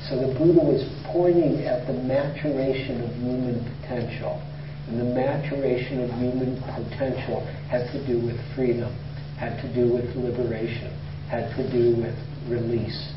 So 0.09 0.20
the 0.20 0.35
Buddha 0.37 0.61
was 0.61 0.85
pointing 1.07 1.64
at 1.64 1.87
the 1.87 1.94
maturation 1.94 3.00
of 3.00 3.09
human 3.16 3.64
potential. 3.81 4.42
And 4.88 5.00
the 5.00 5.09
maturation 5.09 6.02
of 6.05 6.11
human 6.20 6.61
potential 6.61 7.46
had 7.70 7.90
to 7.92 8.07
do 8.07 8.20
with 8.20 8.37
freedom, 8.55 8.92
had 9.38 9.57
to 9.62 9.72
do 9.72 9.90
with 9.90 10.05
liberation, 10.16 10.92
had 11.31 11.55
to 11.57 11.64
do 11.72 11.96
with 11.96 12.14
release. 12.50 13.09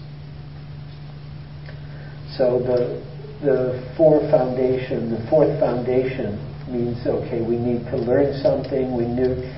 So 2.38 2.60
the, 2.60 3.04
the 3.44 3.94
four 3.98 4.22
foundation, 4.32 5.10
the 5.12 5.28
fourth 5.30 5.60
foundation 5.60 6.40
means, 6.72 7.06
okay, 7.06 7.42
we 7.42 7.58
need 7.58 7.84
to 7.92 7.98
learn 7.98 8.40
something, 8.42 8.96
we 8.96 9.06
need 9.06 9.52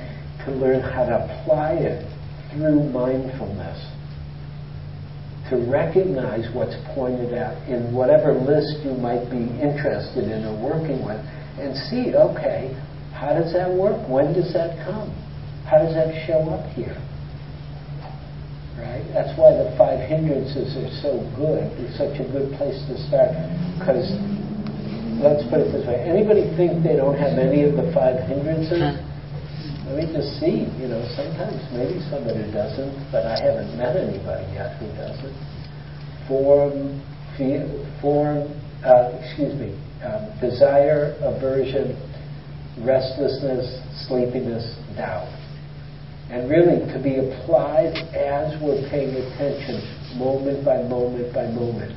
to 0.46 0.52
learn 0.52 0.82
how 0.82 1.06
to 1.06 1.22
apply 1.22 1.74
it 1.74 2.02
through 2.52 2.82
mindfulness 2.90 3.97
to 5.50 5.58
recognize 5.72 6.48
what's 6.54 6.76
pointed 6.94 7.34
out 7.34 7.56
in 7.68 7.94
whatever 7.94 8.34
list 8.34 8.84
you 8.84 8.92
might 8.92 9.30
be 9.32 9.48
interested 9.60 10.28
in 10.28 10.44
or 10.44 10.56
working 10.60 11.04
with 11.06 11.20
and 11.58 11.74
see, 11.90 12.14
okay, 12.14 12.76
how 13.14 13.34
does 13.34 13.52
that 13.54 13.72
work? 13.72 13.98
When 14.08 14.34
does 14.34 14.54
that 14.54 14.78
come? 14.86 15.10
How 15.66 15.82
does 15.82 15.96
that 15.96 16.14
show 16.28 16.46
up 16.54 16.70
here? 16.78 16.96
Right? 18.78 19.02
That's 19.10 19.34
why 19.34 19.58
the 19.58 19.74
five 19.74 19.98
hindrances 20.06 20.78
are 20.78 20.92
so 21.02 21.18
good. 21.34 21.66
It's 21.82 21.98
such 21.98 22.22
a 22.22 22.26
good 22.30 22.54
place 22.62 22.78
to 22.88 22.96
start. 23.10 23.34
Because, 23.82 24.06
let's 25.18 25.42
put 25.50 25.66
it 25.66 25.74
this 25.74 25.82
way 25.90 25.98
anybody 26.06 26.46
think 26.54 26.86
they 26.86 26.94
don't 26.94 27.18
have 27.18 27.42
any 27.42 27.66
of 27.66 27.74
the 27.74 27.90
five 27.90 28.22
hindrances? 28.30 29.02
Let 29.88 29.96
me 29.96 30.06
just 30.12 30.40
see. 30.40 30.68
You 30.76 30.88
know, 30.92 31.02
sometimes 31.16 31.64
maybe 31.72 32.00
somebody 32.12 32.44
doesn't, 32.52 33.12
but 33.12 33.26
I 33.26 33.40
haven't 33.40 33.78
met 33.78 33.96
anybody 33.96 34.46
yet 34.54 34.76
who 34.78 34.88
doesn't. 35.00 35.36
Form, 36.28 37.00
fear, 37.38 37.64
form, 38.02 38.52
uh, 38.84 39.16
excuse 39.24 39.56
me, 39.56 39.72
um, 40.04 40.28
desire, 40.44 41.16
aversion, 41.24 41.96
restlessness, 42.84 43.80
sleepiness, 44.08 44.76
doubt. 44.96 45.32
And 46.30 46.50
really 46.50 46.84
to 46.92 47.00
be 47.00 47.24
applied 47.24 47.96
as 48.12 48.60
we're 48.62 48.84
paying 48.92 49.16
attention, 49.16 49.80
moment 50.20 50.66
by 50.66 50.84
moment 50.84 51.34
by 51.34 51.48
moment 51.48 51.96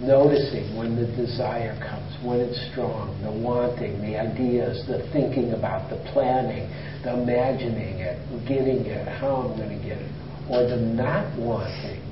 noticing 0.00 0.76
when 0.76 0.96
the 0.96 1.06
desire 1.16 1.76
comes, 1.78 2.09
when 2.22 2.40
it's 2.40 2.60
strong, 2.72 3.16
the 3.24 3.32
wanting, 3.32 4.00
the 4.02 4.16
ideas, 4.16 4.84
the 4.86 5.00
thinking 5.12 5.52
about, 5.52 5.88
the 5.88 5.96
planning, 6.12 6.68
the 7.02 7.16
imagining 7.16 8.00
it, 8.00 8.20
getting 8.46 8.84
it, 8.84 9.08
how 9.20 9.48
I'm 9.48 9.56
going 9.56 9.72
to 9.72 9.82
get 9.82 9.96
it, 9.96 10.12
or 10.52 10.68
the 10.68 10.76
not 10.76 11.24
wanting, 11.40 12.04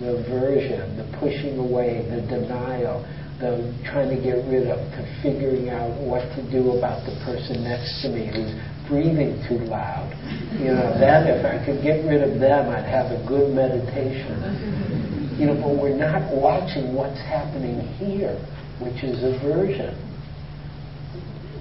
the 0.00 0.18
aversion, 0.18 0.98
the 0.98 1.06
pushing 1.22 1.58
away, 1.58 2.02
the 2.10 2.26
denial, 2.26 3.06
the 3.38 3.70
trying 3.86 4.10
to 4.10 4.18
get 4.18 4.42
rid 4.50 4.66
of, 4.66 4.78
to 4.98 5.02
figuring 5.22 5.70
out 5.70 5.90
what 6.02 6.26
to 6.34 6.42
do 6.50 6.74
about 6.74 7.06
the 7.06 7.14
person 7.22 7.62
next 7.62 8.02
to 8.02 8.10
me 8.10 8.26
who's 8.26 8.50
breathing 8.90 9.38
too 9.46 9.62
loud. 9.70 10.10
You 10.58 10.74
know, 10.74 10.98
that 10.98 11.30
if 11.30 11.46
I 11.46 11.62
could 11.64 11.82
get 11.82 12.02
rid 12.06 12.26
of 12.26 12.40
them, 12.40 12.70
I'd 12.74 12.86
have 12.90 13.14
a 13.14 13.22
good 13.26 13.54
meditation 13.54 15.14
you 15.38 15.46
know, 15.46 15.54
but 15.58 15.74
we're 15.82 15.96
not 15.96 16.22
watching 16.30 16.94
what's 16.94 17.18
happening 17.26 17.80
here, 17.98 18.38
which 18.80 19.02
is 19.04 19.22
aversion, 19.22 19.94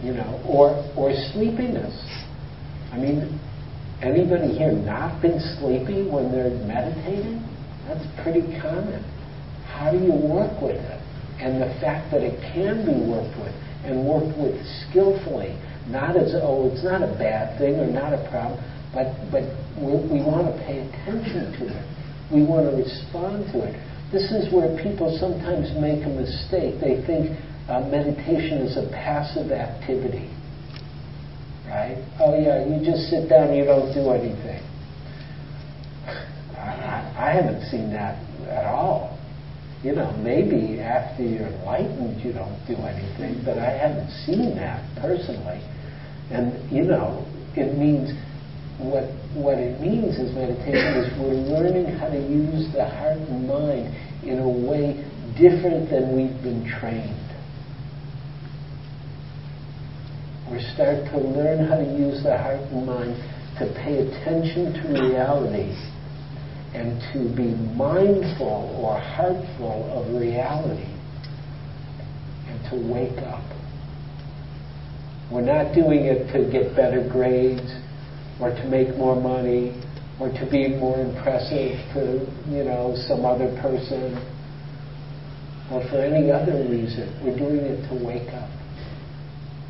you 0.04 0.14
know, 0.14 0.42
or 0.48 0.74
or 0.96 1.14
sleepiness. 1.34 1.94
I 2.92 2.98
mean, 2.98 3.40
anybody 4.02 4.54
here 4.58 4.72
not 4.72 5.22
been 5.22 5.40
sleepy 5.60 6.08
when 6.10 6.32
they're 6.32 6.54
meditating? 6.66 7.42
That's 7.88 8.06
pretty 8.24 8.42
common. 8.62 9.04
How 9.68 9.92
do 9.92 9.98
you 9.98 10.14
work 10.14 10.62
with 10.62 10.78
it? 10.78 11.00
And 11.40 11.62
the 11.62 11.74
fact 11.82 12.12
that 12.12 12.22
it 12.22 12.40
can 12.54 12.86
be 12.86 12.94
worked 13.10 13.36
with 13.40 13.54
and 13.84 14.06
worked 14.08 14.38
with 14.38 14.56
skillfully, 14.88 15.58
not 15.88 16.16
as 16.16 16.34
oh, 16.36 16.70
it's 16.72 16.84
not 16.84 17.02
a 17.02 17.12
bad 17.18 17.58
thing 17.58 17.76
or 17.76 17.88
not 17.88 18.14
a 18.14 18.22
problem, 18.30 18.62
but 18.94 19.12
but 19.32 19.44
we, 19.76 19.98
we 20.08 20.20
want 20.22 20.48
to 20.48 20.54
pay 20.64 20.80
attention 20.88 21.52
to 21.60 21.68
it 21.68 21.86
we 22.34 22.44
want 22.44 22.70
to 22.70 22.76
respond 22.76 23.46
to 23.54 23.62
it. 23.62 23.76
This 24.14 24.30
is 24.30 24.54
where 24.54 24.78
people 24.78 25.18
sometimes 25.20 25.74
make 25.82 26.06
a 26.06 26.10
mistake. 26.10 26.80
They 26.80 27.02
think 27.02 27.34
uh, 27.68 27.82
meditation 27.90 28.60
is 28.62 28.78
a 28.78 28.88
passive 28.94 29.52
activity. 29.52 30.30
Right? 31.66 31.98
Oh, 32.20 32.38
yeah, 32.38 32.62
you 32.64 32.86
just 32.86 33.10
sit 33.10 33.28
down, 33.28 33.56
you 33.56 33.66
don't 33.66 33.92
do 33.92 34.12
anything. 34.12 34.62
I, 36.54 37.10
I 37.18 37.32
haven't 37.34 37.66
seen 37.72 37.92
that 37.94 38.22
at 38.48 38.66
all. 38.66 39.18
You 39.82 39.96
know, 39.96 40.12
maybe 40.22 40.80
after 40.80 41.24
you're 41.24 41.48
enlightened, 41.48 42.22
you 42.24 42.34
don't 42.34 42.62
do 42.68 42.76
anything, 42.76 43.42
but 43.44 43.58
I 43.58 43.72
haven't 43.72 44.12
seen 44.26 44.56
that 44.56 44.86
personally. 45.02 45.60
And, 46.30 46.72
you 46.72 46.84
know, 46.84 47.26
it 47.56 47.76
means 47.78 48.14
what, 48.84 49.06
what 49.34 49.58
it 49.58 49.80
means 49.80 50.20
is 50.20 50.36
meditation 50.36 51.00
is 51.00 51.20
we're 51.20 51.34
learning 51.34 51.96
how 51.96 52.10
to 52.10 52.20
use 52.20 52.72
the 52.74 52.84
heart 52.84 53.18
and 53.18 53.48
mind 53.48 53.96
in 54.24 54.40
a 54.40 54.50
way 54.50 55.04
different 55.40 55.90
than 55.90 56.16
we've 56.16 56.44
been 56.44 56.68
trained. 56.80 57.20
We 60.52 60.60
start 60.76 61.06
to 61.12 61.18
learn 61.18 61.66
how 61.66 61.78
to 61.78 61.86
use 61.86 62.22
the 62.24 62.38
heart 62.38 62.60
and 62.60 62.86
mind 62.86 63.16
to 63.60 63.66
pay 63.82 64.04
attention 64.04 64.74
to 64.74 65.02
reality 65.02 65.72
and 66.74 67.00
to 67.14 67.36
be 67.36 67.56
mindful 67.76 68.78
or 68.84 69.00
heartful 69.00 69.90
of 69.94 70.20
reality 70.20 70.92
and 72.48 72.60
to 72.70 72.92
wake 72.92 73.18
up. 73.26 73.44
We're 75.32 75.42
not 75.42 75.74
doing 75.74 76.06
it 76.06 76.32
to 76.34 76.52
get 76.52 76.76
better 76.76 77.08
grades 77.10 77.72
or 78.44 78.52
to 78.52 78.66
make 78.68 78.92
more 78.98 79.16
money 79.16 79.72
or 80.20 80.28
to 80.28 80.46
be 80.52 80.68
more 80.76 81.00
impressive 81.00 81.80
to, 81.96 82.28
you 82.52 82.64
know, 82.68 82.94
some 83.08 83.24
other 83.24 83.48
person 83.64 84.20
or 85.72 85.80
for 85.88 86.04
any 86.04 86.30
other 86.30 86.60
reason. 86.68 87.08
We're 87.24 87.40
doing 87.40 87.64
it 87.64 87.88
to 87.88 87.96
wake 88.04 88.28
up 88.36 88.52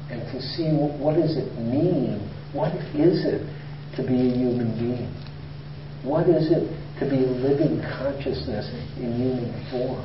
and 0.10 0.26
to 0.34 0.42
see 0.42 0.74
what, 0.74 0.98
what 0.98 1.16
does 1.22 1.38
it 1.38 1.54
mean? 1.62 2.18
What 2.52 2.74
is 2.98 3.22
it 3.30 3.46
to 3.96 4.02
be 4.02 4.18
a 4.18 4.34
human 4.34 4.74
being? 4.82 5.14
What 6.02 6.28
is 6.28 6.50
it 6.50 6.66
to 6.98 7.06
be 7.06 7.22
a 7.22 7.34
living 7.46 7.78
consciousness 8.02 8.74
in 8.98 9.14
human 9.22 9.54
form? 9.70 10.02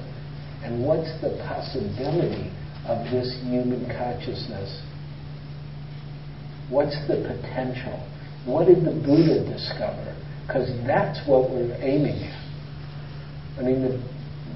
And 0.63 0.85
what's 0.85 1.09
the 1.25 1.41
possibility 1.49 2.53
of 2.85 3.01
this 3.09 3.33
human 3.49 3.89
consciousness? 3.97 4.69
What's 6.69 6.97
the 7.09 7.25
potential? 7.25 7.97
What 8.45 8.67
did 8.67 8.85
the 8.85 8.93
Buddha 8.93 9.45
discover? 9.45 10.17
Because 10.47 10.69
that's 10.87 11.21
what 11.29 11.51
we're 11.51 11.77
aiming 11.81 12.23
at. 12.23 12.49
I 13.59 13.63
mean, 13.63 13.83
the, 13.83 13.99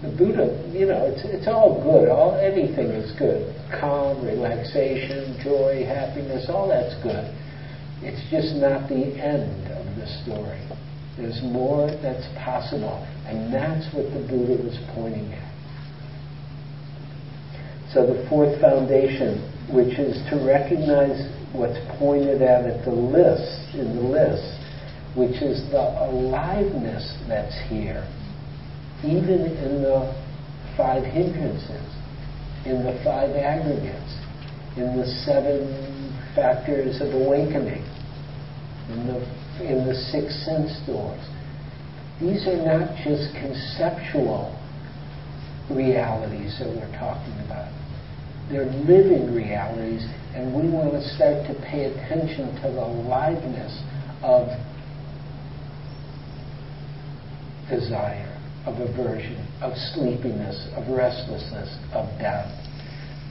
the 0.09 0.17
Buddha, 0.17 0.71
you 0.73 0.87
know, 0.87 1.05
it's, 1.07 1.23
it's 1.25 1.47
all 1.47 1.83
good. 1.83 2.09
All 2.09 2.37
anything 2.37 2.89
is 2.95 3.13
good. 3.19 3.55
Calm, 3.81 4.25
relaxation, 4.25 5.39
joy, 5.43 5.85
happiness, 5.85 6.47
all 6.49 6.69
that's 6.69 6.95
good. 7.03 7.29
It's 8.01 8.23
just 8.31 8.57
not 8.57 8.89
the 8.89 9.15
end 9.21 9.71
of 9.71 9.85
the 9.97 10.07
story. 10.25 10.59
There's 11.19 11.43
more 11.43 11.91
that's 12.01 12.27
possible, 12.43 13.07
and 13.27 13.53
that's 13.53 13.93
what 13.95 14.07
the 14.15 14.25
Buddha 14.27 14.63
was 14.63 14.79
pointing 14.95 15.33
at. 15.35 15.53
So 17.93 18.07
the 18.07 18.27
fourth 18.29 18.59
foundation, 18.61 19.45
which 19.71 19.99
is 19.99 20.17
to 20.31 20.41
recognize 20.41 21.29
what's 21.53 21.79
pointed 21.99 22.43
out 22.43 22.65
at 22.65 22.85
the 22.85 22.91
list, 22.91 23.75
in 23.75 23.97
the 23.97 24.03
list, 24.03 24.59
which 25.17 25.43
is 25.43 25.61
the 25.71 25.85
aliveness 26.09 27.05
that's 27.29 27.57
here, 27.69 28.09
even 29.05 29.45
in 29.61 29.83
the 29.83 30.09
five 30.77 31.05
hindrances, 31.05 31.85
in 32.65 32.83
the 32.85 32.99
five 33.05 33.37
aggregates, 33.37 34.17
in 34.77 34.97
the 34.97 35.07
seven 35.25 35.69
factors 36.35 37.01
of 37.01 37.13
awakening, 37.13 37.85
in 38.89 39.07
the, 39.07 39.21
in 39.61 39.87
the 39.87 39.95
six 39.95 40.33
sense 40.47 40.73
doors. 40.87 41.21
These 42.21 42.47
are 42.47 42.65
not 42.65 42.97
just 43.05 43.35
conceptual 43.35 44.57
realities 45.69 46.57
that 46.59 46.69
we're 46.69 46.99
talking 46.99 47.35
about. 47.45 47.82
They're 48.51 48.67
living 48.67 49.35
realities 49.35 50.07
and 50.35 50.55
we 50.55 50.69
want 50.69 50.93
to 50.93 51.03
start 51.15 51.45
to 51.47 51.55
pay 51.69 51.85
attention 51.85 52.57
to 52.65 52.73
the 52.73 52.81
aliveness 52.81 53.73
of 54.23 54.49
desire, 57.69 58.33
of 58.65 58.81
aversion, 58.81 59.37
of 59.61 59.77
sleepiness, 59.93 60.57
of 60.77 60.89
restlessness, 60.89 61.69
of 61.93 62.09
doubt. 62.19 62.49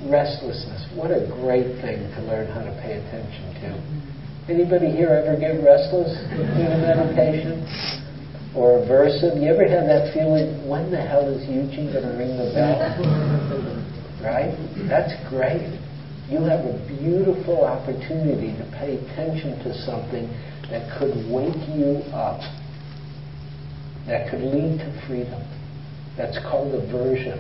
Restlessness, 0.06 0.86
what 0.94 1.10
a 1.10 1.26
great 1.42 1.82
thing 1.82 2.06
to 2.18 2.22
learn 2.26 2.48
how 2.50 2.62
to 2.62 2.74
pay 2.82 2.98
attention 2.98 3.54
to. 3.62 3.70
Anybody 4.50 4.90
here 4.90 5.10
ever 5.10 5.40
get 5.40 5.62
restless 5.64 6.18
in 6.34 6.70
a 6.70 6.78
meditation? 6.82 7.62
Or 8.56 8.82
aversive? 8.82 9.42
You 9.42 9.54
ever 9.54 9.64
have 9.70 9.86
that 9.86 10.14
feeling, 10.14 10.68
when 10.68 10.92
the 10.92 11.00
hell 11.00 11.30
is 11.30 11.48
Eugene 11.48 11.94
going 11.94 12.04
to 12.04 12.18
ring 12.18 12.38
the 12.38 12.52
bell? 12.54 13.88
right? 14.24 14.54
That's 14.88 15.14
great. 15.30 15.68
You 16.30 16.40
have 16.48 16.64
a 16.64 16.80
beautiful 16.88 17.66
opportunity 17.66 18.56
to 18.56 18.66
pay 18.80 18.96
attention 18.96 19.60
to 19.68 19.74
something 19.84 20.32
that 20.72 20.88
could 20.98 21.12
wake 21.28 21.60
you 21.76 22.00
up, 22.16 22.40
that 24.08 24.32
could 24.32 24.40
lead 24.40 24.80
to 24.80 24.90
freedom. 25.08 25.44
That's 26.16 26.40
called 26.48 26.74
aversion. 26.74 27.40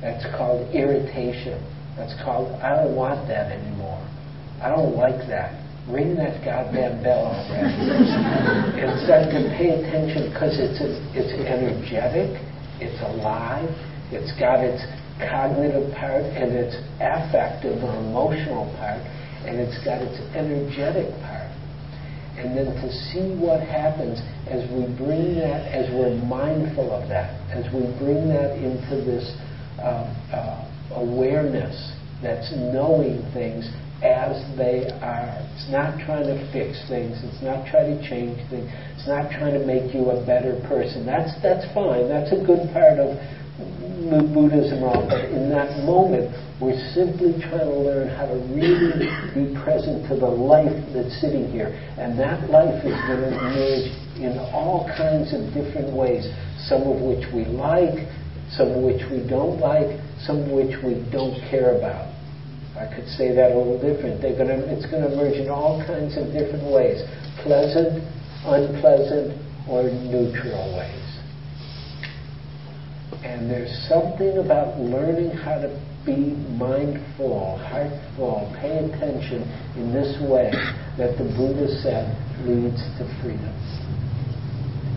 That's 0.00 0.24
called 0.36 0.70
irritation. 0.74 1.58
That's 1.96 2.14
called, 2.24 2.54
I 2.62 2.76
don't 2.76 2.94
want 2.94 3.26
that 3.28 3.50
anymore. 3.50 4.00
I 4.62 4.70
don't 4.70 4.94
like 4.96 5.26
that. 5.26 5.58
Ring 5.90 6.14
that 6.14 6.44
goddamn 6.44 7.02
bell 7.02 7.26
already. 7.34 7.74
and 8.78 8.94
start 9.02 9.26
to 9.34 9.40
pay 9.58 9.74
attention 9.74 10.30
because 10.30 10.54
it's, 10.54 10.78
it's 11.18 11.34
energetic, 11.42 12.38
it's 12.78 13.02
alive, 13.02 13.66
it's 14.14 14.30
got 14.38 14.62
its 14.62 14.78
cognitive 15.30 15.92
part 15.94 16.24
and 16.24 16.52
its 16.52 16.76
affective 17.00 17.82
or 17.82 17.94
emotional 18.00 18.66
part, 18.78 19.00
and 19.46 19.58
it's 19.58 19.78
got 19.84 20.00
its 20.02 20.18
energetic 20.34 21.10
part. 21.22 21.50
And 22.38 22.56
then 22.56 22.72
to 22.80 22.88
see 23.12 23.36
what 23.36 23.60
happens 23.60 24.18
as 24.48 24.64
we 24.72 24.88
bring 24.96 25.36
that, 25.36 25.68
as 25.68 25.90
we're 25.92 26.16
mindful 26.24 26.90
of 26.90 27.08
that, 27.08 27.36
as 27.52 27.68
we 27.72 27.84
bring 28.00 28.28
that 28.32 28.56
into 28.56 29.04
this 29.04 29.36
uh, 29.78 30.08
uh, 30.32 30.62
awareness 30.96 31.92
that's 32.22 32.50
knowing 32.56 33.20
things 33.34 33.68
as 34.02 34.42
they 34.58 34.90
are. 34.98 35.30
It's 35.54 35.70
not 35.70 35.94
trying 36.02 36.26
to 36.26 36.38
fix 36.50 36.82
things. 36.88 37.14
It's 37.22 37.42
not 37.42 37.66
trying 37.70 37.94
to 37.94 38.00
change 38.02 38.34
things. 38.50 38.66
It's 38.98 39.06
not 39.06 39.30
trying 39.30 39.54
to 39.54 39.64
make 39.64 39.94
you 39.94 40.10
a 40.10 40.18
better 40.26 40.58
person. 40.66 41.06
That's 41.06 41.30
that's 41.42 41.66
fine. 41.72 42.08
That's 42.10 42.32
a 42.34 42.42
good 42.42 42.66
part 42.74 42.98
of 42.98 43.14
Buddhism. 43.58 44.82
All, 44.82 45.06
but 45.08 45.24
in 45.30 45.50
that 45.50 45.84
moment, 45.84 46.32
we're 46.60 46.78
simply 46.94 47.36
trying 47.40 47.68
to 47.68 47.78
learn 47.78 48.08
how 48.08 48.26
to 48.26 48.36
really 48.54 49.08
be 49.34 49.52
present 49.62 50.08
to 50.08 50.16
the 50.16 50.28
life 50.28 50.72
that's 50.94 51.20
sitting 51.20 51.50
here, 51.50 51.68
and 51.98 52.18
that 52.18 52.50
life 52.50 52.84
is 52.84 52.96
going 53.06 53.20
to 53.20 53.32
emerge 53.32 53.88
in 54.20 54.38
all 54.52 54.88
kinds 54.96 55.34
of 55.34 55.52
different 55.52 55.92
ways. 55.92 56.28
Some 56.68 56.82
of 56.82 57.00
which 57.00 57.26
we 57.34 57.44
like, 57.44 58.08
some 58.50 58.70
of 58.72 58.82
which 58.82 59.02
we 59.10 59.26
don't 59.28 59.60
like, 59.60 60.00
some 60.24 60.44
of 60.44 60.50
which 60.50 60.76
we 60.84 61.04
don't 61.10 61.36
care 61.50 61.76
about. 61.76 62.08
I 62.76 62.88
could 62.88 63.06
say 63.06 63.34
that 63.34 63.52
a 63.52 63.56
little 63.56 63.80
different. 63.80 64.22
Gonna, 64.22 64.64
it's 64.72 64.86
going 64.86 65.04
to 65.04 65.12
emerge 65.12 65.36
in 65.36 65.50
all 65.50 65.84
kinds 65.84 66.16
of 66.16 66.32
different 66.32 66.64
ways 66.72 67.04
pleasant, 67.42 68.00
unpleasant, 68.46 69.36
or 69.68 69.84
neutral 69.84 70.76
ways. 70.78 71.21
And 73.24 73.50
there's 73.50 73.72
something 73.88 74.38
about 74.38 74.78
learning 74.78 75.30
how 75.30 75.60
to 75.62 75.70
be 76.04 76.34
mindful, 76.58 77.58
heartful, 77.58 78.50
pay 78.60 78.82
attention 78.82 79.46
in 79.76 79.92
this 79.92 80.18
way 80.26 80.50
that 80.98 81.16
the 81.18 81.24
Buddha 81.38 81.68
said 81.82 82.10
leads 82.42 82.82
to 82.98 83.06
freedom. 83.22 83.54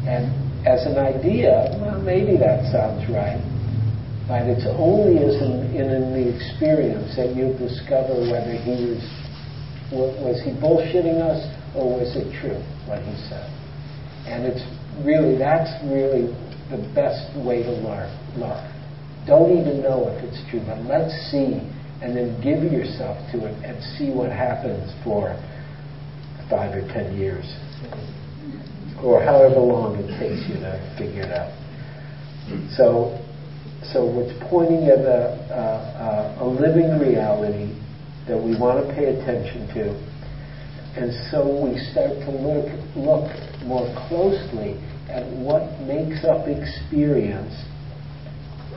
And 0.09 0.33
as 0.65 0.85
an 0.85 0.97
idea, 0.97 1.77
well, 1.81 2.01
maybe 2.01 2.37
that 2.37 2.65
sounds 2.73 3.05
right, 3.09 3.41
but 4.27 4.49
it's 4.49 4.65
only 4.65 5.21
as 5.21 5.37
in, 5.41 5.69
in, 5.77 5.89
in 5.89 6.13
the 6.13 6.25
experience 6.25 7.15
that 7.15 7.35
you 7.35 7.53
discover 7.57 8.25
whether 8.25 8.53
he 8.53 8.89
was 8.89 9.05
was 9.93 10.41
he 10.41 10.49
bullshitting 10.57 11.21
us 11.21 11.45
or 11.77 12.01
was 12.01 12.15
it 12.17 12.25
true 12.41 12.57
what 12.89 12.97
he 13.05 13.13
said. 13.29 13.45
And 14.25 14.45
it's 14.45 14.65
really 15.05 15.37
that's 15.37 15.69
really 15.85 16.33
the 16.69 16.77
best 16.93 17.35
way 17.45 17.63
to 17.63 17.71
learn. 17.71 18.09
Learn. 18.37 18.71
Don't 19.27 19.57
even 19.57 19.81
know 19.81 20.09
if 20.09 20.23
it's 20.23 20.41
true, 20.49 20.61
but 20.65 20.79
let's 20.85 21.13
see, 21.31 21.61
and 22.01 22.15
then 22.15 22.37
give 22.41 22.61
yourself 22.71 23.17
to 23.31 23.45
it 23.45 23.55
and 23.65 23.81
see 23.97 24.11
what 24.11 24.29
happens 24.29 24.91
for 25.03 25.33
five 26.49 26.75
or 26.75 26.85
ten 26.93 27.17
years, 27.17 27.45
or 29.01 29.23
however 29.23 29.59
long 29.59 29.97
it 29.97 30.07
takes 30.19 30.47
you 30.47 30.55
to 30.61 30.77
figure 30.97 31.23
it 31.23 31.31
out. 31.33 31.49
So 32.77 33.17
so 33.93 34.09
it's 34.19 34.33
pointing 34.49 34.89
at 34.89 34.99
a, 34.99 35.37
a, 35.49 35.53
uh, 35.53 36.41
uh, 36.41 36.43
a 36.43 36.47
living 36.47 36.97
reality 36.97 37.69
that 38.27 38.37
we 38.37 38.57
want 38.57 38.81
to 38.81 38.93
pay 38.93 39.13
attention 39.13 39.69
to. 39.77 39.93
And 40.97 41.13
so 41.29 41.45
we 41.45 41.77
start 41.91 42.17
to 42.25 42.31
look, 42.31 42.65
look 42.95 43.29
more 43.61 43.85
closely 44.07 44.81
at 45.09 45.25
what 45.37 45.65
makes 45.81 46.25
up 46.25 46.47
experience 46.47 47.53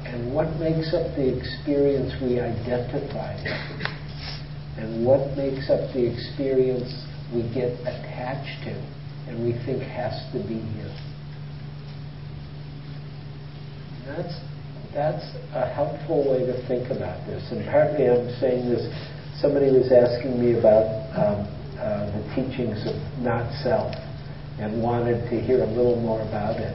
and 0.05 0.33
what 0.33 0.49
makes 0.57 0.93
up 0.95 1.15
the 1.17 1.25
experience 1.25 2.13
we 2.23 2.41
identify 2.41 3.37
with 3.43 3.99
and 4.79 5.05
what 5.05 5.37
makes 5.37 5.69
up 5.71 5.93
the 5.93 6.05
experience 6.05 6.89
we 7.35 7.43
get 7.53 7.73
attached 7.83 8.65
to 8.65 8.73
and 9.29 9.45
we 9.45 9.53
think 9.67 9.83
has 9.83 10.15
to 10.33 10.39
be 10.49 10.61
here. 10.77 10.95
That's 14.07 14.41
that's 14.95 15.25
a 15.53 15.69
helpful 15.69 16.25
way 16.33 16.47
to 16.47 16.57
think 16.67 16.89
about 16.91 17.21
this. 17.27 17.45
And 17.53 17.65
partly 17.69 18.09
I'm 18.09 18.33
saying 18.41 18.71
this, 18.71 18.89
somebody 19.41 19.71
was 19.71 19.93
asking 19.93 20.41
me 20.41 20.59
about 20.59 20.89
um, 21.13 21.45
uh, 21.77 22.09
the 22.09 22.25
teachings 22.35 22.81
of 22.89 22.97
not 23.21 23.53
self 23.63 23.93
and 24.61 24.83
wanted 24.83 25.29
to 25.31 25.41
hear 25.41 25.63
a 25.63 25.67
little 25.67 25.97
more 25.97 26.21
about 26.23 26.57
it. 26.57 26.75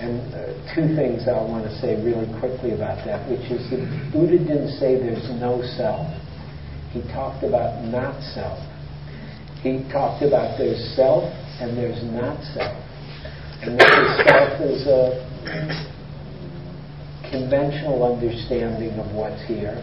And 0.00 0.20
uh, 0.32 0.56
two 0.74 0.96
things 0.96 1.28
I 1.28 1.36
want 1.44 1.64
to 1.68 1.74
say 1.80 2.00
really 2.00 2.28
quickly 2.40 2.72
about 2.72 3.04
that, 3.04 3.28
which 3.28 3.44
is 3.52 3.68
that 3.68 3.84
Buddha 4.12 4.38
didn't 4.38 4.78
say 4.80 4.96
there's 4.96 5.28
no 5.36 5.60
self. 5.76 6.08
He 6.92 7.02
talked 7.12 7.44
about 7.44 7.84
not 7.84 8.16
self. 8.32 8.58
He 9.60 9.84
talked 9.92 10.24
about 10.24 10.56
there's 10.56 10.80
self 10.96 11.24
and 11.60 11.76
there's 11.76 12.00
not 12.16 12.40
self. 12.56 12.72
And 13.60 13.78
that 13.78 13.92
the 13.92 14.08
self 14.24 14.52
is 14.64 14.88
a 14.88 15.20
conventional 17.30 18.02
understanding 18.02 18.98
of 18.98 19.14
what's 19.14 19.40
here, 19.46 19.76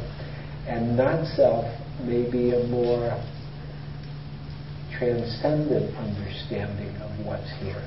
and 0.67 0.97
not 0.97 1.25
self 1.35 1.65
may 2.03 2.29
be 2.29 2.51
a 2.51 2.63
more 2.67 3.13
transcendent 4.97 5.95
understanding 5.95 6.93
of 7.01 7.09
what's 7.25 7.49
here. 7.61 7.81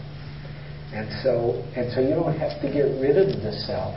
And 0.92 1.06
so, 1.22 1.62
and 1.76 1.92
so 1.92 2.00
you 2.00 2.14
don't 2.14 2.36
have 2.38 2.60
to 2.62 2.66
get 2.66 2.90
rid 2.98 3.18
of 3.18 3.42
the 3.42 3.52
self, 3.66 3.94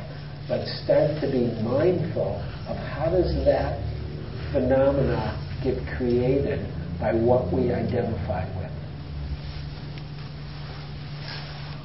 but 0.48 0.66
start 0.86 1.22
to 1.22 1.28
be 1.32 1.50
mindful 1.62 2.38
of 2.70 2.78
how 2.78 3.10
does 3.10 3.34
that 3.46 3.82
phenomena 4.52 5.34
get 5.64 5.78
created 5.98 6.62
by 7.00 7.14
what 7.14 7.52
we 7.52 7.72
identify 7.74 8.46
with. 8.58 8.70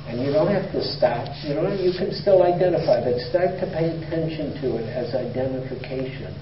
And 0.08 0.24
you 0.24 0.32
don't 0.32 0.48
have 0.48 0.72
to 0.72 0.80
stop. 0.96 1.28
You 1.44 1.54
know, 1.54 1.68
you 1.72 1.92
can 1.92 2.12
still 2.12 2.42
identify, 2.42 3.04
but 3.04 3.20
start 3.28 3.60
to 3.60 3.66
pay 3.76 3.92
attention 3.92 4.56
to 4.60 4.80
it 4.80 4.88
as 4.88 5.14
identification. 5.14 6.32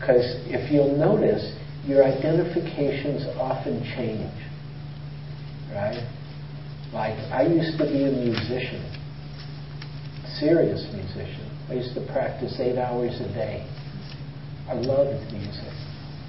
Because 0.00 0.24
if 0.48 0.72
you'll 0.72 0.96
notice, 0.96 1.44
your 1.86 2.04
identifications 2.04 3.26
often 3.38 3.82
change. 3.96 4.32
Right? 5.72 6.00
Like, 6.92 7.18
I 7.32 7.42
used 7.42 7.76
to 7.78 7.84
be 7.84 8.04
a 8.04 8.12
musician, 8.12 8.80
serious 10.38 10.86
musician. 10.94 11.50
I 11.68 11.74
used 11.74 11.94
to 11.94 12.06
practice 12.12 12.56
eight 12.60 12.78
hours 12.78 13.20
a 13.20 13.28
day. 13.34 13.66
I 14.68 14.74
loved 14.74 15.32
music. 15.32 15.72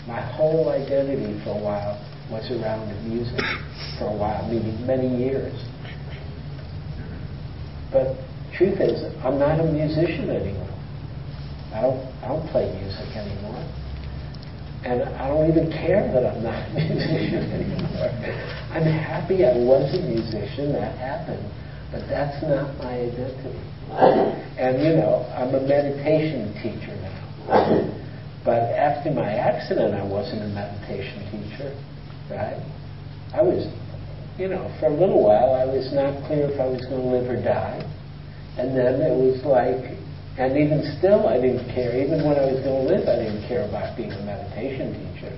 My 0.07 0.21
whole 0.21 0.69
identity 0.69 1.39
for 1.43 1.51
a 1.51 1.63
while 1.63 2.01
was 2.31 2.49
around 2.51 2.89
music 3.07 3.39
for 3.97 4.05
a 4.05 4.17
while, 4.17 4.47
meaning 4.49 4.85
many 4.85 5.07
years. 5.07 5.53
But 7.91 8.17
truth 8.57 8.79
is, 8.81 9.03
I'm 9.23 9.39
not 9.39 9.59
a 9.59 9.63
musician 9.63 10.29
anymore. 10.29 10.75
I 11.73 11.81
don't, 11.81 12.01
I 12.23 12.27
don't 12.27 12.47
play 12.49 12.71
music 12.81 13.15
anymore. 13.15 13.63
And 14.85 15.01
I 15.01 15.27
don't 15.27 15.49
even 15.49 15.71
care 15.71 16.05
that 16.13 16.25
I'm 16.25 16.43
not 16.43 16.69
a 16.69 16.73
musician 16.77 17.41
anymore. 17.51 18.05
I'm 18.71 18.85
happy 18.85 19.43
I 19.45 19.57
was 19.57 19.89
a 19.97 20.01
musician, 20.05 20.73
that 20.73 20.97
happened, 20.97 21.43
but 21.91 22.05
that's 22.07 22.37
not 22.43 22.77
my 22.77 22.93
identity. 22.93 23.59
And 24.61 24.81
you 24.85 24.93
know, 24.95 25.25
I'm 25.33 25.55
a 25.55 25.61
meditation 25.61 26.53
teacher 26.61 26.93
now. 27.01 27.91
But 28.45 28.61
after 28.77 29.09
my 29.09 29.33
accident, 29.33 29.95
I 29.95 30.05
wasn't 30.05 30.43
a 30.43 30.47
meditation 30.53 31.25
teacher, 31.33 31.73
right? 32.29 32.61
I 33.33 33.41
was 33.41 33.65
you 34.37 34.49
know, 34.49 34.67
for 34.79 34.87
a 34.87 34.93
little 34.93 35.23
while 35.23 35.55
I 35.55 35.63
was 35.63 35.91
not 35.93 36.11
clear 36.27 36.51
if 36.51 36.59
I 36.59 36.67
was 36.67 36.83
going 36.91 37.01
to 37.01 37.07
live 37.07 37.29
or 37.29 37.41
die. 37.41 37.79
And 38.57 38.75
then 38.75 38.99
it 38.99 39.15
was 39.15 39.39
like, 39.47 39.95
and 40.37 40.57
even 40.57 40.83
still, 40.99 41.27
I 41.27 41.39
didn't 41.39 41.63
care. 41.71 41.95
Even 41.95 42.27
when 42.27 42.35
I 42.35 42.43
was 42.51 42.59
going 42.59 42.83
to 42.83 42.87
live, 42.91 43.07
I 43.07 43.23
didn't 43.23 43.47
care 43.47 43.63
about 43.63 43.95
being 43.95 44.11
a 44.11 44.19
meditation 44.19 44.91
teacher. 44.91 45.31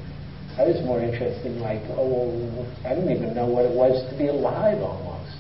I 0.58 0.66
was 0.66 0.82
more 0.82 0.98
interested 0.98 1.46
in 1.46 1.62
like, 1.62 1.86
oh, 1.94 2.34
I 2.82 2.98
didn't 2.98 3.14
even 3.14 3.38
know 3.38 3.46
what 3.46 3.70
it 3.70 3.76
was 3.78 3.94
to 4.10 4.18
be 4.18 4.26
alive 4.26 4.82
almost. 4.82 5.38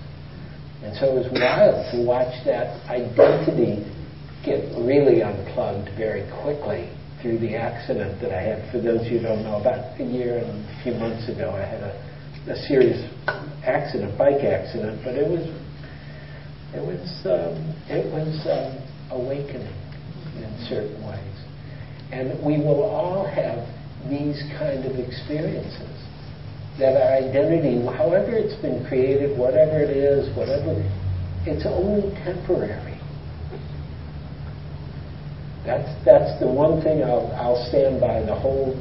And 0.85 0.93
so 1.01 1.09
it 1.09 1.25
was 1.25 1.29
wild 1.33 1.89
to 1.89 2.05
watch 2.05 2.29
that 2.45 2.85
identity 2.85 3.81
get 4.45 4.61
really 4.77 5.25
unplugged 5.25 5.89
very 5.97 6.21
quickly 6.45 6.93
through 7.21 7.41
the 7.41 7.57
accident 7.57 8.21
that 8.21 8.29
I 8.29 8.41
had. 8.45 8.71
For 8.71 8.77
those 8.77 9.01
of 9.01 9.09
you 9.09 9.17
who 9.17 9.25
don't 9.25 9.41
know, 9.41 9.57
about 9.57 9.97
a 9.99 10.05
year 10.05 10.37
and 10.37 10.53
a 10.69 10.83
few 10.85 10.93
months 10.93 11.25
ago, 11.27 11.49
I 11.49 11.65
had 11.65 11.81
a, 11.81 11.97
a 12.53 12.55
serious 12.69 13.01
accident, 13.65 14.13
bike 14.21 14.45
accident, 14.45 15.01
but 15.03 15.17
it 15.17 15.25
was 15.25 15.49
it 16.77 16.83
was 16.85 17.01
um, 17.25 17.57
it 17.89 18.05
was 18.13 18.29
um, 18.45 18.86
awakening 19.11 19.75
in 20.37 20.65
certain 20.69 21.01
ways, 21.05 21.37
and 22.11 22.39
we 22.45 22.57
will 22.57 22.83
all 22.83 23.25
have 23.25 23.67
these 24.09 24.41
kind 24.57 24.85
of 24.85 24.95
experiences. 24.99 25.93
That 26.79 26.93
our 26.93 27.17
identity, 27.17 27.81
however 27.97 28.37
it's 28.37 28.53
been 28.61 28.85
created, 28.85 29.37
whatever 29.37 29.81
it 29.81 29.89
is, 29.89 30.29
whatever, 30.37 30.77
it's 31.49 31.65
only 31.65 32.13
temporary. 32.21 33.01
That's, 35.65 35.89
that's 36.05 36.39
the 36.39 36.47
one 36.47 36.79
thing 36.81 37.03
I'll, 37.03 37.27
I'll 37.35 37.65
stand 37.67 37.99
by 37.99 38.21
the 38.21 38.35
whole, 38.35 38.71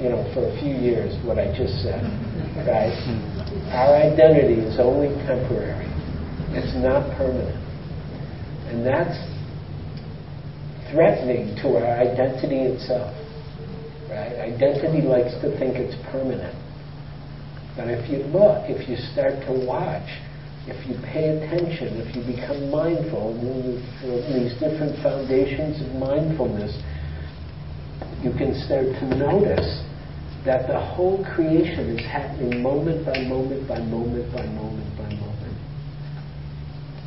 you 0.00 0.08
know, 0.08 0.24
for 0.32 0.48
a 0.48 0.52
few 0.58 0.74
years, 0.74 1.14
what 1.22 1.38
I 1.38 1.52
just 1.54 1.78
said, 1.84 2.02
right? 2.66 2.96
Our 3.70 4.10
identity 4.10 4.58
is 4.64 4.80
only 4.80 5.14
temporary. 5.28 5.86
It's 6.56 6.74
not 6.82 7.06
permanent. 7.18 7.60
And 8.72 8.86
that's 8.86 9.14
threatening 10.94 11.58
to 11.58 11.76
our 11.76 11.98
identity 11.98 12.70
itself, 12.70 13.10
right? 14.08 14.54
Identity 14.54 15.02
likes 15.02 15.34
to 15.42 15.50
think 15.58 15.74
it's 15.74 15.98
permanent. 16.14 16.54
But 17.76 17.90
if 17.90 18.06
you 18.08 18.22
look, 18.30 18.70
if 18.70 18.88
you 18.88 18.94
start 19.10 19.42
to 19.50 19.52
watch, 19.66 20.06
if 20.70 20.78
you 20.86 20.94
pay 21.02 21.34
attention, 21.34 21.98
if 21.98 22.14
you 22.14 22.22
become 22.22 22.70
mindful, 22.70 23.34
these 23.34 24.54
different 24.62 24.94
foundations 25.02 25.82
of 25.82 25.90
mindfulness, 25.98 26.72
you 28.22 28.30
can 28.32 28.54
start 28.64 28.86
to 29.02 29.04
notice 29.18 29.82
that 30.46 30.68
the 30.68 30.78
whole 30.78 31.24
creation 31.34 31.98
is 31.98 32.06
happening 32.06 32.62
moment 32.62 33.04
by 33.04 33.18
moment 33.26 33.66
by 33.68 33.80
moment 33.80 34.32
by 34.32 34.46
moment 34.46 34.88
by 34.93 34.93
moment. 34.93 34.93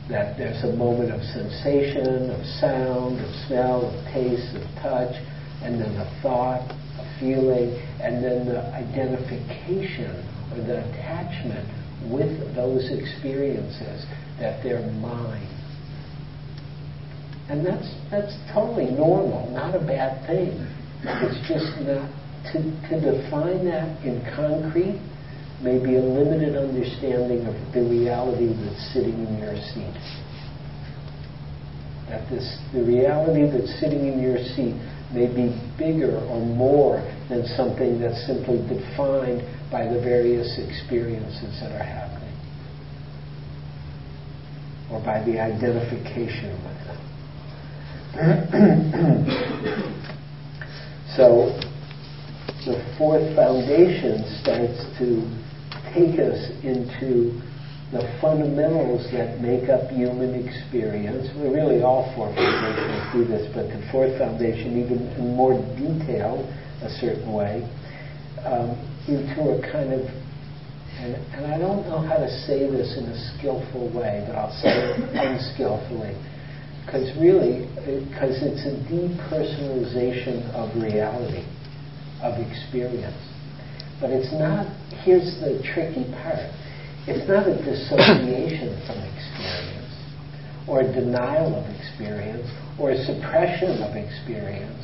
That 0.09 0.37
there's 0.37 0.63
a 0.63 0.71
moment 0.71 1.11
of 1.11 1.21
sensation, 1.21 2.31
of 2.31 2.45
sound, 2.61 3.19
of 3.19 3.29
smell, 3.47 3.91
of 3.91 4.13
taste, 4.13 4.55
of 4.55 4.63
touch, 4.81 5.13
and 5.61 5.81
then 5.81 5.91
a 5.99 6.07
thought, 6.21 6.63
a 6.97 7.19
feeling, 7.19 7.75
and 7.99 8.23
then 8.23 8.45
the 8.45 8.63
identification 8.71 10.23
or 10.51 10.63
the 10.63 10.79
attachment 10.79 11.67
with 12.09 12.55
those 12.55 12.89
experiences 12.89 14.05
that 14.39 14.63
they're 14.63 14.85
mine. 15.01 15.47
And 17.49 17.65
that's, 17.65 17.87
that's 18.11 18.35
totally 18.53 18.91
normal, 18.91 19.49
not 19.51 19.75
a 19.75 19.79
bad 19.79 20.25
thing. 20.27 20.67
It's 21.03 21.47
just 21.47 21.67
not, 21.83 22.11
to, 22.51 22.59
to 22.89 22.95
define 22.99 23.65
that 23.65 24.03
in 24.05 24.23
concrete 24.35 25.01
may 25.61 25.83
be 25.83 25.95
a 25.95 26.01
limited 26.01 26.55
understanding 26.55 27.45
of 27.45 27.55
the 27.73 27.81
reality 27.81 28.53
that's 28.53 28.93
sitting 28.93 29.25
in 29.25 29.37
your 29.39 29.55
seat. 29.73 29.97
That 32.09 32.29
this, 32.29 32.45
the 32.73 32.83
reality 32.83 33.49
that's 33.49 33.79
sitting 33.79 34.07
in 34.07 34.21
your 34.21 34.37
seat 34.37 34.75
may 35.11 35.27
be 35.27 35.55
bigger 35.77 36.17
or 36.29 36.39
more 36.39 37.01
than 37.29 37.45
something 37.55 37.99
that's 37.99 38.25
simply 38.27 38.59
defined 38.67 39.41
by 39.71 39.87
the 39.87 39.99
various 39.99 40.59
experiences 40.59 41.59
that 41.59 41.71
are 41.71 41.83
happening 41.83 42.17
or 44.91 44.99
by 45.03 45.23
the 45.23 45.39
identification 45.39 46.51
with 46.63 46.77
them. 46.85 46.97
so 51.15 51.59
the 52.65 52.95
fourth 52.97 53.35
foundation 53.35 54.23
starts 54.41 54.79
to 54.97 55.23
take 55.93 56.19
us 56.19 56.39
into 56.63 57.39
the 57.91 58.03
fundamentals 58.19 59.07
that 59.13 59.39
make 59.39 59.69
up 59.69 59.87
human 59.89 60.35
experience. 60.35 61.31
We're 61.39 61.55
really, 61.55 61.81
all 61.81 62.11
four 62.15 62.27
foundations 62.35 62.99
do 63.15 63.23
this, 63.23 63.47
but 63.55 63.71
the 63.71 63.79
fourth 63.91 64.17
foundation, 64.19 64.75
even 64.75 65.07
in 65.15 65.35
more 65.35 65.55
detail, 65.79 66.43
a 66.83 66.89
certain 66.99 67.31
way, 67.31 67.63
um, 68.43 68.75
into 69.07 69.55
a 69.55 69.61
kind 69.71 69.93
of, 69.95 70.03
and, 70.99 71.15
and 71.31 71.45
I 71.47 71.57
don't 71.57 71.87
know 71.87 72.03
how 72.03 72.17
to 72.17 72.27
say 72.43 72.67
this 72.67 72.97
in 72.99 73.05
a 73.05 73.17
skillful 73.37 73.87
way, 73.95 74.25
but 74.27 74.35
I'll 74.35 74.51
say 74.59 74.67
it 74.67 75.15
unskillfully. 75.15 76.11
Because 76.83 77.07
really, 77.19 77.71
because 78.03 78.35
it's 78.43 78.67
a 78.67 78.75
depersonalization 78.91 80.51
of 80.51 80.75
reality, 80.75 81.47
of 82.19 82.35
experience. 82.35 83.15
But 83.99 84.11
it's 84.11 84.31
not, 84.33 84.67
here's 85.03 85.39
the 85.41 85.57
tricky 85.73 86.05
part 86.21 86.53
it's 87.07 87.23
not 87.23 87.47
a 87.47 87.55
dissociation 87.55 88.75
from 88.83 88.99
experience, 88.99 89.95
or 90.67 90.81
a 90.81 90.91
denial 90.91 91.55
of 91.55 91.63
experience, 91.79 92.45
or 92.77 92.91
a 92.91 92.99
suppression 92.99 93.81
of 93.81 93.95
experience, 93.95 94.83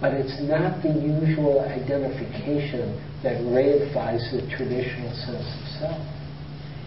but 0.00 0.14
it's 0.14 0.40
not 0.48 0.82
the 0.82 0.88
usual 0.88 1.60
identification 1.60 2.96
that 3.22 3.44
reifies 3.44 4.24
the 4.32 4.40
traditional 4.56 5.12
sense 5.28 5.44
of 5.44 5.64
self. 5.78 6.00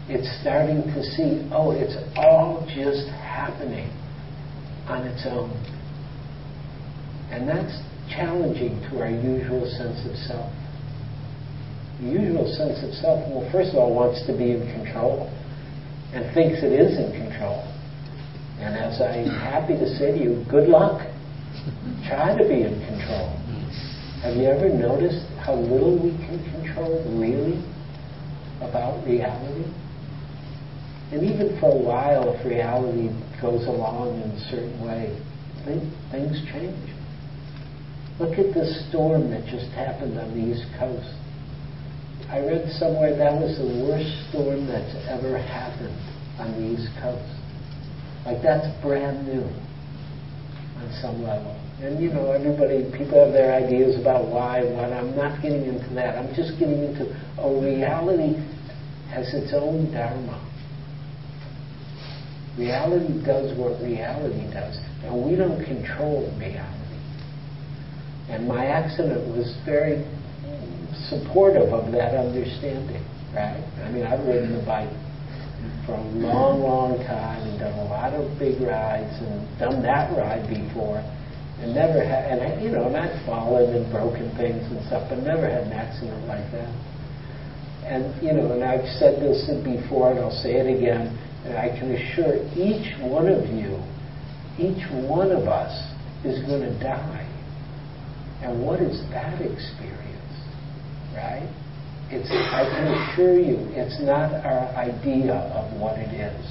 It's 0.10 0.28
starting 0.42 0.82
to 0.82 1.04
see, 1.04 1.48
oh, 1.54 1.72
it's 1.72 1.96
all 2.18 2.66
just 2.66 3.08
happening 3.10 3.94
on 4.90 5.06
its 5.06 5.22
own. 5.30 5.54
And 7.30 7.48
that's 7.48 7.78
challenging 8.10 8.82
to 8.90 9.02
our 9.02 9.10
usual 9.10 9.70
sense 9.70 10.02
of 10.10 10.18
self 10.26 10.52
usual 12.06 12.46
sense 12.54 12.84
of 12.84 12.94
self, 13.02 13.20
well, 13.30 13.48
first 13.52 13.72
of 13.72 13.76
all, 13.76 13.94
wants 13.94 14.26
to 14.28 14.34
be 14.38 14.52
in 14.52 14.62
control 14.74 15.30
and 16.14 16.24
thinks 16.34 16.64
it 16.64 16.72
is 16.72 16.98
in 16.98 17.12
control. 17.12 17.66
And 18.60 18.78
as 18.78 19.02
I'm 19.02 19.28
happy 19.28 19.74
to 19.74 19.88
say 19.98 20.12
to 20.12 20.18
you, 20.18 20.46
good 20.50 20.70
luck. 20.70 21.02
Try 22.08 22.38
to 22.38 22.44
be 22.48 22.64
in 22.64 22.80
control. 22.88 23.36
Have 24.24 24.36
you 24.36 24.46
ever 24.46 24.70
noticed 24.70 25.26
how 25.44 25.56
little 25.56 25.98
we 26.02 26.12
can 26.26 26.40
control 26.52 27.04
really 27.20 27.62
about 28.62 29.06
reality? 29.06 29.70
And 31.12 31.22
even 31.24 31.60
for 31.60 31.70
a 31.70 31.78
while, 31.78 32.34
if 32.34 32.46
reality 32.46 33.10
goes 33.42 33.68
along 33.68 34.22
in 34.22 34.32
a 34.32 34.40
certain 34.50 34.80
way, 34.82 35.14
things 36.12 36.42
change. 36.52 36.90
Look 38.20 38.40
at 38.40 38.54
the 38.54 38.66
storm 38.90 39.30
that 39.32 39.46
just 39.46 39.70
happened 39.72 40.18
on 40.18 40.32
the 40.34 40.56
East 40.56 40.66
Coast. 40.80 41.14
I 42.36 42.40
read 42.40 42.68
somewhere 42.76 43.16
that 43.16 43.32
was 43.32 43.56
the 43.56 43.88
worst 43.88 44.12
storm 44.28 44.68
that's 44.68 44.92
ever 45.08 45.40
happened 45.40 45.96
on 46.36 46.52
the 46.60 46.76
East 46.76 46.92
Coast. 47.00 47.32
Like 48.28 48.44
that's 48.44 48.68
brand 48.84 49.24
new 49.24 49.48
on 50.76 50.92
some 51.00 51.24
level. 51.24 51.56
And 51.80 51.96
you 52.04 52.12
know, 52.12 52.36
everybody, 52.36 52.92
people 52.92 53.24
have 53.24 53.32
their 53.32 53.56
ideas 53.56 53.96
about 53.96 54.28
why, 54.28 54.68
what. 54.68 54.92
I'm 54.92 55.16
not 55.16 55.42
getting 55.42 55.64
into 55.64 55.88
that. 55.96 56.20
I'm 56.20 56.36
just 56.36 56.60
getting 56.60 56.84
into 56.84 57.08
a 57.40 57.48
reality 57.48 58.36
has 59.16 59.32
its 59.32 59.56
own 59.56 59.94
dharma. 59.96 60.36
Reality 62.60 63.16
does 63.24 63.58
what 63.58 63.80
reality 63.80 64.44
does, 64.52 64.76
and 65.08 65.24
we 65.24 65.38
don't 65.40 65.64
control 65.64 66.28
reality. 66.36 67.00
And 68.28 68.46
my 68.46 68.66
accident 68.66 69.24
was 69.32 69.56
very 69.64 70.04
supportive 71.10 71.74
of 71.74 71.92
that 71.92 72.16
understanding, 72.16 73.04
right? 73.34 73.62
I 73.84 73.92
mean, 73.92 74.06
I've 74.06 74.26
ridden 74.26 74.58
the 74.58 74.66
bike 74.66 74.92
for 75.86 75.94
a 75.94 76.06
long, 76.22 76.62
long 76.62 76.98
time 77.06 77.42
and 77.48 77.60
done 77.60 77.78
a 77.80 77.86
lot 77.86 78.14
of 78.14 78.26
big 78.40 78.62
rides 78.62 79.14
and 79.22 79.46
done 79.60 79.82
that 79.84 80.16
ride 80.18 80.48
before 80.50 81.04
and 81.62 81.74
never 81.74 82.04
had, 82.04 82.38
and 82.40 82.62
you 82.62 82.70
know, 82.70 82.88
and 82.88 82.98
I've 82.98 83.26
fallen 83.26 83.74
and 83.74 83.90
broken 83.92 84.30
things 84.36 84.66
and 84.72 84.84
stuff, 84.88 85.08
but 85.10 85.20
never 85.20 85.48
had 85.48 85.64
an 85.64 85.74
accident 85.74 86.28
like 86.28 86.52
that. 86.52 86.74
And, 87.86 88.10
you 88.22 88.34
know, 88.34 88.52
and 88.52 88.64
I've 88.64 88.88
said 88.98 89.22
this 89.22 89.46
before 89.64 90.12
and 90.12 90.20
I'll 90.20 90.42
say 90.44 90.58
it 90.58 90.68
again, 90.68 91.16
and 91.46 91.56
I 91.56 91.70
can 91.70 91.94
assure 91.94 92.42
each 92.58 92.98
one 93.00 93.30
of 93.30 93.46
you, 93.54 93.78
each 94.58 94.84
one 95.08 95.32
of 95.32 95.48
us 95.48 95.72
is 96.26 96.42
going 96.50 96.62
to 96.62 96.74
die. 96.82 97.24
And 98.42 98.66
what 98.66 98.82
is 98.82 99.00
that 99.12 99.40
experience? 99.40 99.95
Right? 101.16 101.48
It's, 102.12 102.30
I 102.30 102.64
can 102.70 102.86
assure 102.94 103.40
you, 103.40 103.58
it's 103.74 104.00
not 104.02 104.32
our 104.46 104.70
idea 104.78 105.34
of 105.34 105.80
what 105.80 105.98
it 105.98 106.14
is. 106.14 106.46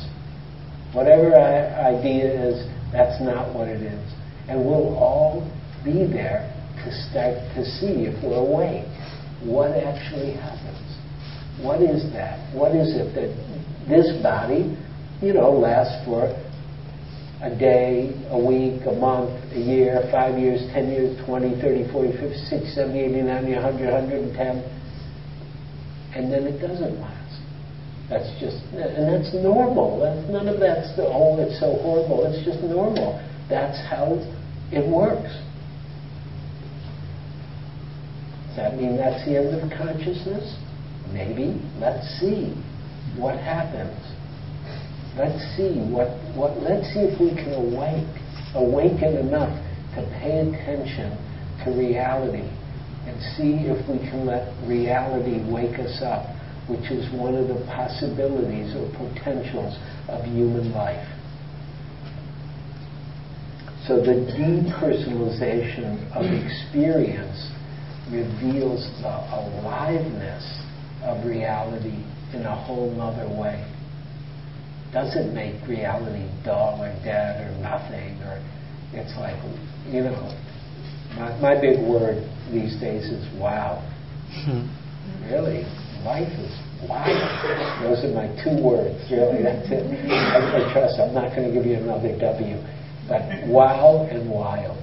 Whatever 0.93 1.35
our 1.37 1.95
idea 1.95 2.27
is, 2.51 2.67
that's 2.93 3.21
not 3.23 3.55
what 3.55 3.69
it 3.69 3.83
is. 3.83 4.12
And 4.49 4.65
we'll 4.65 4.97
all 4.99 5.47
be 5.85 6.07
there 6.07 6.51
to 6.85 6.91
start 7.11 7.35
to 7.55 7.65
see 7.65 8.11
if 8.11 8.23
we're 8.23 8.43
awake. 8.43 8.91
What 9.43 9.73
actually 9.73 10.35
happens? 10.35 10.81
What 11.62 11.81
is 11.83 12.11
that? 12.12 12.39
What 12.55 12.75
is 12.75 12.95
it 12.95 13.15
that 13.15 13.31
this 13.89 14.11
body, 14.23 14.77
you 15.23 15.33
know, 15.33 15.51
lasts 15.53 16.05
for 16.05 16.29
a 17.45 17.51
day, 17.59 18.09
a 18.30 18.38
week, 18.40 18.80
a 18.88 18.92
month, 18.97 19.28
a 19.53 19.61
year, 19.61 20.01
five 20.11 20.38
years, 20.38 20.64
10 20.72 20.88
years, 20.88 21.12
20, 21.26 21.61
30, 21.61 21.92
40, 21.92 22.12
50, 22.16 22.36
60, 22.49 22.70
70, 22.72 22.99
80, 22.99 23.22
90, 23.22 23.53
100, 23.53 23.92
110, 23.92 24.64
and 26.16 26.32
then 26.32 26.45
it 26.49 26.59
doesn't 26.59 26.99
last. 27.01 27.40
That's 28.09 28.28
just, 28.40 28.57
and 28.72 29.12
that's 29.12 29.34
normal. 29.34 30.01
That's, 30.01 30.24
none 30.30 30.49
of 30.49 30.59
that's 30.59 30.97
the, 30.97 31.05
oh, 31.05 31.36
it's 31.40 31.61
so 31.61 31.76
horrible. 31.84 32.24
It's 32.24 32.45
just 32.45 32.61
normal. 32.64 33.20
That's 33.49 33.76
how 33.92 34.16
it 34.72 34.88
works. 34.88 35.32
Does 38.49 38.57
that 38.57 38.76
mean 38.76 38.97
that's 38.97 39.24
the 39.26 39.36
end 39.36 39.53
of 39.53 39.68
consciousness? 39.76 40.57
Maybe. 41.12 41.61
Let's 41.80 42.07
see 42.20 42.57
what 43.16 43.36
happens. 43.36 44.14
Let's 45.17 45.39
see 45.57 45.79
what, 45.95 46.11
what 46.35 46.59
let's 46.59 46.91
see 46.93 47.07
if 47.07 47.21
we 47.21 47.31
can 47.31 47.55
awake, 47.55 48.11
awaken 48.55 49.15
enough 49.17 49.55
to 49.95 50.03
pay 50.19 50.43
attention 50.43 51.15
to 51.62 51.71
reality 51.71 52.51
and 53.07 53.15
see 53.37 53.71
if 53.71 53.79
we 53.87 53.99
can 53.99 54.27
let 54.27 54.51
reality 54.67 55.39
wake 55.47 55.79
us 55.79 56.03
up, 56.03 56.27
which 56.69 56.91
is 56.91 57.07
one 57.15 57.37
of 57.37 57.47
the 57.47 57.62
possibilities 57.71 58.75
or 58.75 58.91
potentials 58.99 59.79
of 60.09 60.25
human 60.25 60.73
life. 60.73 61.07
So 63.87 64.01
the 64.01 64.27
depersonalization 64.35 66.11
of 66.17 66.25
experience 66.25 67.53
reveals 68.11 68.83
the 69.03 69.15
aliveness 69.31 70.43
of 71.03 71.25
reality 71.25 72.03
in 72.33 72.47
a 72.47 72.57
whole 72.57 72.91
nother 72.91 73.29
way. 73.29 73.74
Doesn't 74.95 75.34
make 75.34 75.59
reality 75.66 76.30
dull 76.45 76.78
or 76.80 76.95
dead 77.03 77.42
or 77.42 77.51
nothing 77.61 78.14
or 78.22 78.38
it's 78.95 79.11
like, 79.18 79.34
you 79.90 80.07
know, 80.07 80.30
my, 81.18 81.34
my 81.42 81.61
big 81.61 81.82
word 81.82 82.22
these 82.53 82.78
days 82.78 83.11
is 83.11 83.26
wow. 83.34 83.82
Hmm. 84.47 84.70
Really, 85.26 85.66
life 86.07 86.30
is 86.38 86.55
wow. 86.86 87.11
Those 87.82 88.07
are 88.07 88.14
my 88.14 88.30
two 88.38 88.55
words, 88.62 89.03
really, 89.11 89.42
that's 89.42 89.66
it. 89.66 89.82
I, 89.82 90.62
I 90.62 90.72
trust 90.72 91.01
I'm 91.03 91.12
not 91.12 91.34
going 91.34 91.51
to 91.51 91.55
give 91.55 91.66
you 91.66 91.74
another 91.74 92.14
W. 92.18 92.57
But 93.09 93.22
wow 93.51 94.07
and 94.11 94.30
wild. 94.30 94.78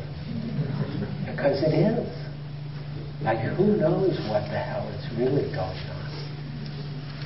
Because 1.25 1.63
it 1.63 1.73
is. 1.73 2.07
Like 3.23 3.39
who 3.55 3.77
knows 3.77 4.19
what 4.27 4.43
the 4.51 4.59
hell 4.59 4.87
is 4.91 5.07
really 5.17 5.47
going 5.55 5.83
on. 5.87 6.01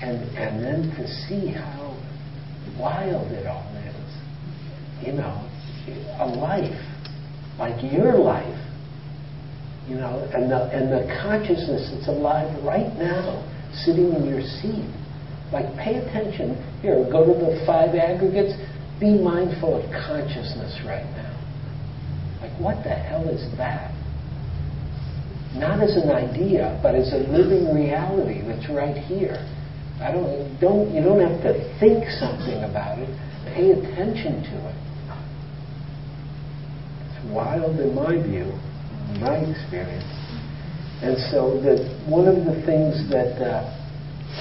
And, 0.01 0.37
and 0.37 0.63
then 0.63 0.95
to 0.97 1.07
see 1.25 1.49
how 1.49 1.84
wild 2.79 3.31
it 3.31 3.47
all 3.47 3.65
is. 3.85 5.05
You 5.05 5.13
know, 5.13 5.41
a 6.19 6.27
life, 6.27 6.81
like 7.59 7.81
your 7.91 8.17
life. 8.17 8.61
You 9.87 9.95
know, 9.95 10.27
and 10.33 10.49
the, 10.49 10.65
and 10.73 10.89
the 10.89 11.05
consciousness 11.21 11.93
that's 11.93 12.07
alive 12.07 12.49
right 12.63 12.91
now, 12.97 13.45
sitting 13.85 14.13
in 14.13 14.25
your 14.25 14.41
seat. 14.41 14.89
Like 15.53 15.69
pay 15.77 16.01
attention. 16.01 16.57
Here, 16.81 17.05
go 17.11 17.21
to 17.23 17.33
the 17.33 17.63
five 17.67 17.93
aggregates 17.93 18.57
be 18.99 19.11
mindful 19.11 19.75
of 19.75 19.83
consciousness 19.91 20.79
right 20.85 21.05
now. 21.15 21.35
Like, 22.41 22.55
what 22.59 22.83
the 22.83 22.95
hell 22.95 23.27
is 23.27 23.43
that? 23.57 23.91
Not 25.55 25.81
as 25.81 25.95
an 25.95 26.11
idea, 26.11 26.79
but 26.81 26.95
as 26.95 27.11
a 27.11 27.17
living 27.31 27.73
reality 27.73 28.41
that's 28.41 28.69
right 28.69 28.95
here. 28.95 29.35
I 30.01 30.11
don't, 30.11 30.59
don't, 30.59 30.93
you 30.93 31.01
don't 31.01 31.21
have 31.21 31.41
to 31.43 31.53
think 31.79 32.03
something 32.19 32.63
about 32.63 32.99
it. 32.99 33.09
Pay 33.55 33.71
attention 33.71 34.43
to 34.43 34.55
it. 34.69 34.77
It's 37.07 37.31
wild 37.31 37.79
in 37.79 37.95
my 37.95 38.15
view, 38.21 38.51
my 39.23 39.39
experience. 39.39 40.03
And 41.01 41.15
so 41.31 41.59
that 41.63 41.79
one 42.07 42.27
of 42.27 42.43
the 42.43 42.59
things 42.65 43.07
that 43.11 43.39
uh, 43.39 43.63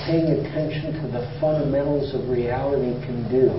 paying 0.06 0.26
attention 0.42 0.98
to 1.02 1.06
the 1.12 1.22
fundamentals 1.40 2.14
of 2.14 2.28
reality 2.28 2.94
can 3.06 3.22
do 3.30 3.50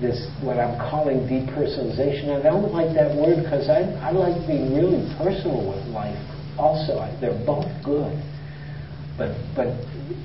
this 0.00 0.28
what 0.42 0.58
I'm 0.60 0.76
calling 0.90 1.24
depersonalization. 1.24 2.28
I 2.38 2.42
don't 2.42 2.72
like 2.72 2.92
that 2.94 3.16
word 3.16 3.42
because 3.42 3.68
I, 3.68 3.88
I 4.04 4.12
like 4.12 4.36
being 4.46 4.76
really 4.76 5.00
personal 5.16 5.64
with 5.64 5.82
life. 5.88 6.18
Also, 6.58 6.98
I, 7.00 7.16
they're 7.20 7.38
both 7.46 7.68
good, 7.84 8.12
but 9.18 9.32
but 9.54 9.68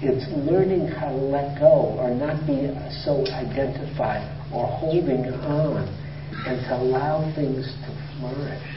it's 0.02 0.28
learning 0.50 0.88
how 0.88 1.10
to 1.10 1.16
let 1.16 1.60
go 1.60 1.96
or 1.98 2.12
not 2.12 2.46
be 2.46 2.70
so 3.04 3.26
identified 3.34 4.26
or 4.54 4.68
holding 4.68 5.26
on, 5.46 5.88
and 6.48 6.60
to 6.68 6.76
allow 6.76 7.24
things 7.36 7.66
to 7.66 7.90
flourish 8.20 8.70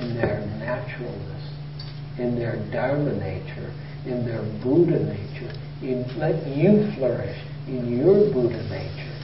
in 0.00 0.14
their 0.14 0.40
naturalness, 0.58 1.44
in 2.18 2.34
their 2.36 2.56
dharma 2.72 3.12
nature, 3.14 3.72
in 4.06 4.24
their 4.26 4.42
Buddha 4.62 4.98
nature. 4.98 5.52
In, 5.82 6.04
let 6.18 6.46
you 6.46 6.90
flourish 6.96 7.36
in 7.68 7.98
your 7.98 8.32
Buddha 8.32 8.62
nature 8.70 9.16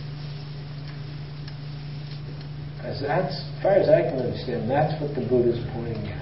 as 2.84 3.00
that's, 3.00 3.32
as 3.32 3.62
far 3.62 3.72
as 3.72 3.88
I 3.88 4.02
can 4.02 4.18
understand, 4.18 4.68
that's 4.68 5.00
what 5.00 5.14
the 5.14 5.22
Buddha 5.22 5.52
is 5.54 5.64
pointing 5.72 6.06
at. 6.08 6.21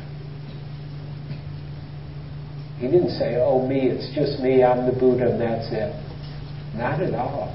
He 2.81 2.89
didn't 2.89 3.11
say, 3.21 3.37
oh, 3.37 3.61
me, 3.69 3.93
it's 3.93 4.09
just 4.17 4.41
me, 4.41 4.65
I'm 4.65 4.87
the 4.89 4.99
Buddha, 4.99 5.29
and 5.33 5.41
that's 5.41 5.69
it. 5.69 5.93
Not 6.75 7.03
at 7.03 7.13
all. 7.13 7.53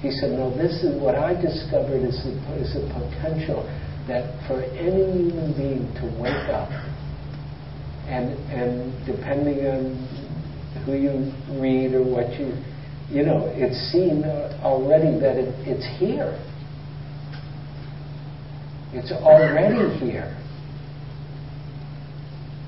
He 0.00 0.12
said, 0.12 0.30
no, 0.38 0.54
this 0.54 0.84
is 0.86 0.94
what 1.02 1.16
I 1.16 1.34
discovered 1.34 2.06
is 2.06 2.14
the, 2.22 2.38
is 2.62 2.70
potential 2.94 3.66
that 4.06 4.30
for 4.46 4.62
any 4.62 5.26
human 5.26 5.50
being 5.58 5.82
to 5.98 6.06
wake 6.22 6.46
up, 6.46 6.70
and, 8.06 8.30
and 8.54 8.94
depending 9.04 9.66
on 9.66 9.98
who 10.86 10.94
you 10.94 11.34
read 11.60 11.94
or 11.94 12.06
what 12.06 12.30
you, 12.38 12.54
you 13.10 13.26
know, 13.26 13.50
it's 13.50 13.90
seen 13.90 14.22
already 14.62 15.18
that 15.18 15.42
it, 15.42 15.50
it's 15.66 15.86
here. 15.98 16.38
It's 18.94 19.10
already 19.10 19.90
here. 19.98 20.39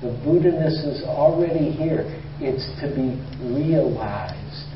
The 0.03 0.11
Buddha-ness 0.25 0.83
is 0.83 1.03
already 1.07 1.71
here. 1.71 2.03
It's 2.41 2.67
to 2.83 2.91
be 2.91 3.15
realized. 3.39 4.67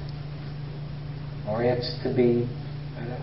Or 1.49 1.61
it's 1.63 1.91
to 2.03 2.15
be, 2.15 2.47
uh, 2.95 3.19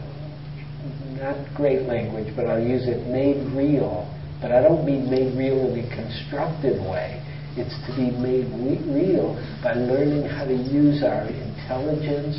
not 1.17 1.41
great 1.57 1.89
language, 1.89 2.29
but 2.37 2.45
I'll 2.45 2.61
use 2.61 2.85
it, 2.85 3.09
made 3.09 3.41
real. 3.57 4.05
But 4.43 4.53
I 4.53 4.61
don't 4.61 4.85
mean 4.85 5.09
made 5.09 5.33
real 5.33 5.65
in 5.73 5.81
a 5.81 5.89
constructive 5.97 6.77
way. 6.85 7.25
It's 7.57 7.73
to 7.89 7.97
be 7.97 8.13
made 8.13 8.53
real 8.85 9.41
by 9.65 9.73
learning 9.73 10.29
how 10.29 10.45
to 10.45 10.53
use 10.53 11.03
our 11.03 11.25
intelligence, 11.25 12.37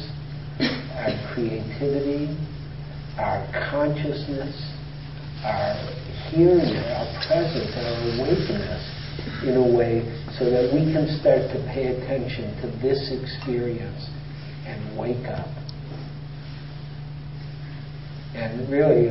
our 0.93 1.09
creativity, 1.34 2.38
our 3.18 3.41
consciousness, 3.74 4.53
our 5.41 5.74
hearing 6.30 6.78
our 6.86 7.09
presence, 7.26 7.74
and 7.74 7.86
our 7.89 8.22
awakeness 8.22 9.05
in 9.43 9.55
a 9.55 9.68
way 9.78 10.03
so 10.38 10.49
that 10.49 10.72
we 10.74 10.91
can 10.91 11.07
start 11.22 11.41
to 11.53 11.59
pay 11.72 11.95
attention 11.95 12.55
to 12.61 12.68
this 12.82 13.11
experience 13.11 14.09
and 14.66 14.97
wake 14.97 15.26
up. 15.28 15.47
And 18.36 18.68
really, 18.70 19.07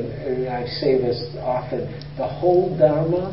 I 0.48 0.66
say 0.66 1.00
this 1.00 1.16
often, 1.40 1.88
the 2.18 2.28
whole 2.28 2.76
Dharma, 2.76 3.32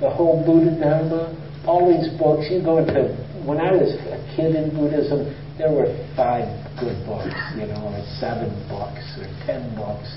the 0.00 0.10
whole 0.10 0.42
Buddha 0.44 0.74
Dharma, 0.80 1.30
all 1.64 1.86
these 1.86 2.10
books, 2.18 2.50
you 2.50 2.62
go 2.62 2.78
into, 2.78 3.14
when 3.46 3.58
I 3.58 3.70
was 3.70 3.94
a 4.10 4.18
kid 4.34 4.56
in 4.56 4.74
Buddhism, 4.74 5.30
there 5.58 5.70
were 5.70 5.86
five 6.16 6.48
good 6.80 7.06
books, 7.06 7.38
you 7.54 7.70
know, 7.70 7.86
or 7.86 8.02
seven 8.18 8.50
books, 8.66 9.04
or 9.20 9.30
ten 9.46 9.62
books 9.76 10.10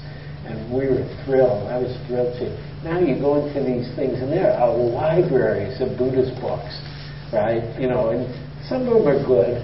and 0.46 0.70
we 0.70 0.86
were 0.86 1.04
thrilled. 1.26 1.66
I 1.68 1.78
was 1.82 1.90
thrilled 2.06 2.38
too. 2.38 2.54
Now 2.86 3.02
you 3.02 3.18
go 3.18 3.42
into 3.42 3.66
these 3.66 3.90
things, 3.98 4.22
and 4.22 4.30
there 4.30 4.54
are 4.54 4.70
libraries 4.70 5.82
of 5.82 5.98
Buddhist 5.98 6.38
books, 6.38 6.70
right? 7.34 7.66
You 7.82 7.90
know, 7.90 8.14
and 8.14 8.30
some 8.70 8.86
of 8.86 9.02
them 9.02 9.10
are 9.10 9.22
good. 9.26 9.58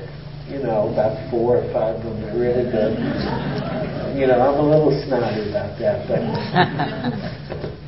You 0.49 0.59
know, 0.59 0.89
about 0.89 1.15
four 1.29 1.61
or 1.61 1.65
five 1.71 2.01
of 2.01 2.03
them 2.03 2.17
are 2.25 2.34
really 2.34 2.65
good. 2.65 2.97
you 4.17 4.25
know, 4.25 4.41
I'm 4.41 4.57
a 4.57 4.67
little 4.67 4.91
snotty 5.05 5.53
about 5.53 5.77
that, 5.77 6.09
but 6.09 6.21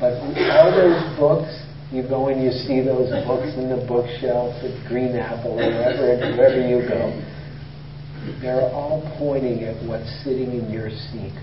but 0.00 0.14
all 0.54 0.70
those 0.70 1.02
books, 1.18 1.50
you 1.90 2.06
go 2.06 2.30
and 2.30 2.38
you 2.38 2.54
see 2.54 2.80
those 2.80 3.10
books 3.26 3.52
in 3.58 3.68
the 3.68 3.82
bookshelf 3.90 4.54
at 4.62 4.72
Green 4.86 5.18
Apple 5.18 5.58
or 5.58 5.66
wherever 5.66 6.14
wherever 6.38 6.62
you 6.62 6.86
go. 6.88 7.10
They're 8.40 8.70
all 8.72 9.02
pointing 9.18 9.64
at 9.64 9.76
what's 9.84 10.08
sitting 10.24 10.56
in 10.56 10.70
your 10.70 10.88
seat 10.88 11.34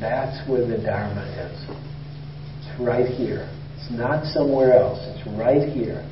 That's 0.00 0.48
where 0.48 0.66
the 0.66 0.78
Dharma 0.78 1.22
is. 1.22 1.58
It's 2.58 2.80
right 2.80 3.06
here. 3.06 3.48
It's 3.76 3.90
not 3.90 4.24
somewhere 4.26 4.72
else. 4.74 4.98
It's 5.02 5.26
right 5.38 5.68
here. 5.68 6.04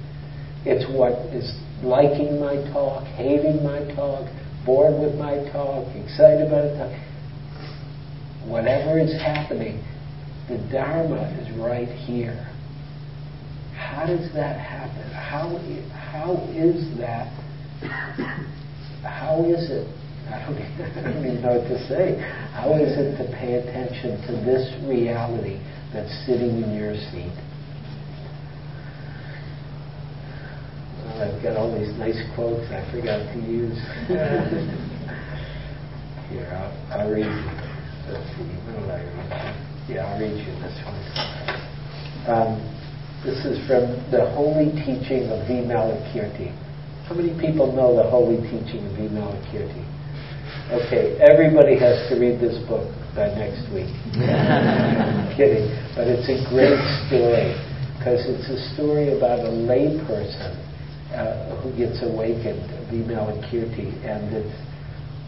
It's 0.65 0.87
what 0.93 1.13
is 1.35 1.51
liking 1.83 2.39
my 2.39 2.55
talk, 2.73 3.05
hating 3.05 3.65
my 3.65 3.81
talk, 3.95 4.29
bored 4.65 5.01
with 5.01 5.19
my 5.19 5.51
talk, 5.51 5.87
excited 5.97 6.47
about 6.47 6.65
it. 6.65 7.09
Whatever 8.47 8.99
is 8.99 9.13
happening, 9.21 9.83
the 10.49 10.59
Dharma 10.71 11.31
is 11.41 11.51
right 11.59 11.89
here. 11.89 12.49
How 13.75 14.07
does 14.07 14.33
that 14.35 14.59
happen? 14.59 15.11
How, 15.11 15.59
how 15.91 16.35
is 16.55 16.99
that? 16.99 17.27
How 19.03 19.45
is 19.45 19.71
it? 19.71 20.02
I 20.33 20.41
don't, 20.49 20.57
I 20.57 21.13
don't 21.13 21.27
even 21.27 21.43
know 21.43 21.61
what 21.61 21.69
to 21.69 21.79
say. 21.89 22.17
How 22.57 22.73
is 22.75 22.97
it 22.97 23.21
to 23.21 23.25
pay 23.37 23.61
attention 23.61 24.17
to 24.27 24.33
this 24.45 24.65
reality 24.89 25.61
that's 25.93 26.09
sitting 26.25 26.63
in 26.63 26.73
your 26.73 26.95
seat? 27.13 27.37
Well, 31.05 31.21
I've 31.21 31.43
got 31.43 31.57
all 31.61 31.69
these 31.77 31.93
nice 32.01 32.17
quotes 32.35 32.65
I 32.73 32.81
forgot 32.91 33.21
to 33.29 33.39
use. 33.45 33.77
Here, 36.33 36.49
I'll, 36.57 36.73
I'll 36.97 37.11
read 37.13 37.29
you. 37.29 37.53
Let's 38.09 38.25
see, 38.33 38.49
what 38.73 38.89
I 38.89 39.05
read? 39.05 39.53
Yeah, 39.89 40.09
I'll 40.09 40.17
read 40.19 40.33
you 40.33 40.53
this 40.65 40.77
one. 40.89 40.97
Um, 42.25 42.57
this 43.25 43.45
is 43.45 43.61
from 43.69 44.01
the 44.11 44.33
Holy 44.33 44.73
Teaching 44.81 45.29
of 45.29 45.45
Vimalakirti. 45.47 46.49
How 47.05 47.15
many 47.15 47.39
people 47.39 47.71
know 47.71 47.95
the 47.95 48.09
Holy 48.09 48.41
Teaching 48.49 48.87
of 48.87 48.93
Vimalakirti? 48.97 49.85
Okay, 50.73 51.19
everybody 51.21 51.77
has 51.79 52.09
to 52.09 52.17
read 52.17 52.41
this 52.41 52.57
book 52.65 52.89
by 53.15 53.29
next 53.37 53.69
week. 53.73 53.93
I'm 54.17 55.29
kidding, 55.37 55.69
but 55.93 56.09
it's 56.09 56.29
a 56.33 56.41
great 56.49 56.81
story 57.09 57.53
because 57.99 58.25
it's 58.25 58.49
a 58.49 58.59
story 58.75 59.13
about 59.17 59.41
a 59.45 59.53
layperson 59.53 60.57
uh, 61.13 61.61
who 61.61 61.77
gets 61.77 62.01
awakened, 62.03 62.65
Vimalakirti, 62.89 63.93
and 64.05 64.33
it's 64.33 64.57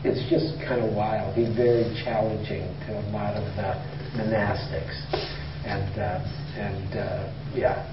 it's 0.04 0.20
just 0.28 0.60
kind 0.66 0.84
of 0.84 0.92
wild. 0.92 1.36
He's 1.36 1.54
very 1.56 1.84
challenging 2.04 2.68
to 2.88 3.00
a 3.00 3.04
lot 3.12 3.36
of 3.36 3.44
the 3.56 3.76
monastics, 4.16 4.96
and 5.64 5.92
uh, 6.00 6.24
and 6.56 6.88
uh, 6.96 7.32
yeah. 7.54 7.84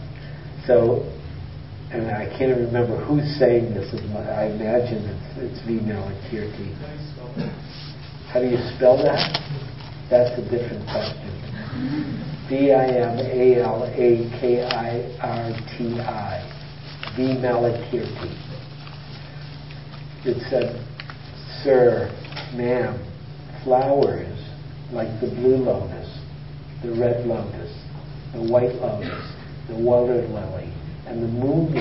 So, 0.68 1.04
and 1.92 2.08
I 2.12 2.28
can't 2.38 2.58
remember 2.58 3.04
who's 3.04 3.28
saying 3.40 3.74
this. 3.74 3.92
I 3.92 4.48
imagine 4.52 5.04
it's 5.04 5.52
it's 5.52 5.60
Vimalakirti. 5.68 7.11
How 8.32 8.40
do 8.40 8.48
you 8.48 8.58
spell 8.76 8.98
that? 8.98 9.40
That's 10.10 10.38
a 10.38 10.44
different 10.50 10.84
question. 10.86 11.32
V 12.50 12.74
I 12.74 12.86
M 12.86 13.20
A 13.20 13.62
L 13.62 13.84
A 13.86 14.40
K 14.40 14.64
I 14.64 15.16
R 15.22 15.52
T 15.78 16.00
I. 16.00 16.44
Vimalakirti. 17.16 18.36
It 20.26 20.42
said 20.50 20.86
Sir, 21.64 22.10
ma'am, 22.56 23.00
flowers 23.64 24.40
like 24.92 25.08
the 25.22 25.28
blue 25.28 25.58
lotus, 25.58 26.20
the 26.84 26.92
red 26.92 27.26
lotus, 27.26 27.72
the 28.34 28.42
white 28.42 28.76
lotus, 28.76 29.24
the 29.70 29.76
water 29.76 30.28
lily, 30.28 30.74
and 31.08 31.24
the 31.24 31.28
moon 31.28 31.74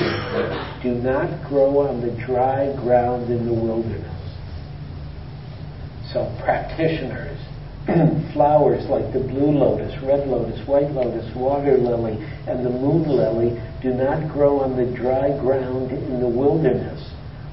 do 0.83 0.95
not 0.95 1.49
grow 1.49 1.79
on 1.89 2.01
the 2.01 2.13
dry 2.25 2.73
ground 2.77 3.31
in 3.31 3.47
the 3.47 3.53
wilderness. 3.53 4.20
So 6.13 6.27
practitioners, 6.43 7.39
flowers 8.35 8.85
like 8.91 9.13
the 9.13 9.21
blue 9.21 9.51
lotus, 9.51 9.95
red 10.03 10.27
lotus, 10.27 10.59
white 10.67 10.91
lotus, 10.91 11.25
water 11.37 11.77
lily, 11.79 12.19
and 12.47 12.67
the 12.67 12.71
moon 12.71 13.07
lily 13.07 13.63
do 13.81 13.95
not 13.95 14.33
grow 14.33 14.61
on 14.61 14.77
the 14.77 14.91
dry 14.97 15.31
ground 15.39 15.93
in 15.93 16.21
the 16.21 16.29
wilderness, 16.29 17.01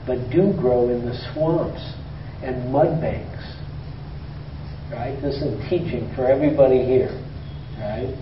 but 0.07 0.17
do 0.31 0.53
grow 0.53 0.89
in 0.89 1.05
the 1.05 1.13
swamps 1.33 1.81
and 2.41 2.71
mud 2.71 2.99
banks. 2.99 3.45
Right? 4.91 5.19
This 5.21 5.35
is 5.35 5.69
teaching 5.69 6.11
for 6.15 6.25
everybody 6.25 6.83
here. 6.83 7.13
Right? 7.77 8.15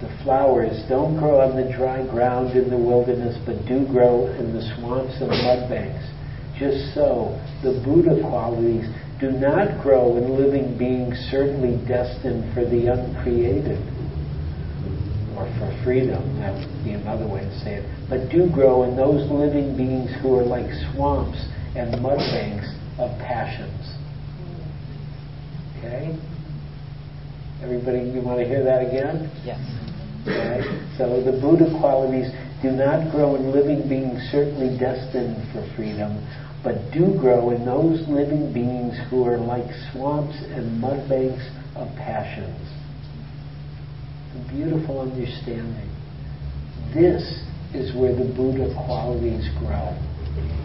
The 0.00 0.22
flowers 0.22 0.84
don't 0.88 1.18
grow 1.18 1.40
on 1.40 1.56
the 1.56 1.72
dry 1.74 2.06
ground 2.06 2.56
in 2.56 2.70
the 2.70 2.78
wilderness, 2.78 3.36
but 3.44 3.66
do 3.66 3.84
grow 3.88 4.28
in 4.38 4.54
the 4.54 4.62
swamps 4.76 5.18
and 5.20 5.30
mud 5.30 5.68
banks. 5.68 6.06
Just 6.58 6.94
so, 6.94 7.38
the 7.62 7.80
Buddha 7.84 8.20
qualities 8.20 8.88
do 9.20 9.30
not 9.30 9.82
grow 9.82 10.16
in 10.16 10.36
living 10.36 10.76
beings 10.76 11.16
certainly 11.30 11.78
destined 11.86 12.52
for 12.54 12.64
the 12.64 12.86
uncreated 12.90 13.78
or 15.38 15.46
for 15.58 15.70
freedom, 15.84 16.40
that 16.40 16.50
would 16.50 16.84
be 16.84 16.92
another 16.92 17.26
way 17.26 17.40
to 17.40 17.58
say 17.60 17.74
it, 17.78 17.86
but 18.10 18.28
do 18.28 18.50
grow 18.50 18.82
in 18.82 18.96
those 18.96 19.30
living 19.30 19.76
beings 19.76 20.10
who 20.20 20.34
are 20.34 20.42
like 20.42 20.66
swamps 20.90 21.38
and 21.76 22.02
mud 22.02 22.18
banks 22.18 22.66
of 22.98 23.10
passions. 23.22 23.94
Okay? 25.78 26.18
Everybody, 27.62 28.10
you 28.10 28.20
want 28.20 28.40
to 28.40 28.46
hear 28.46 28.64
that 28.64 28.82
again? 28.82 29.30
Yes. 29.46 29.62
Okay? 30.26 30.66
So 30.98 31.22
the 31.22 31.38
Buddha 31.38 31.70
qualities 31.78 32.34
do 32.62 32.72
not 32.72 33.12
grow 33.12 33.36
in 33.36 33.52
living 33.52 33.88
beings 33.88 34.18
certainly 34.32 34.76
destined 34.78 35.38
for 35.54 35.62
freedom, 35.76 36.18
but 36.62 36.90
do 36.92 37.16
grow 37.18 37.50
in 37.50 37.64
those 37.64 38.06
living 38.08 38.52
beings 38.52 38.94
who 39.10 39.24
are 39.24 39.38
like 39.38 39.70
swamps 39.92 40.36
and 40.50 40.80
mud 40.80 41.08
banks 41.08 41.44
of 41.76 41.88
passions. 41.96 42.58
A 44.34 44.52
beautiful 44.52 45.00
understanding. 45.00 45.88
This 46.92 47.22
is 47.74 47.94
where 47.94 48.14
the 48.14 48.24
Buddha 48.24 48.72
qualities 48.74 49.48
grow 49.60 49.94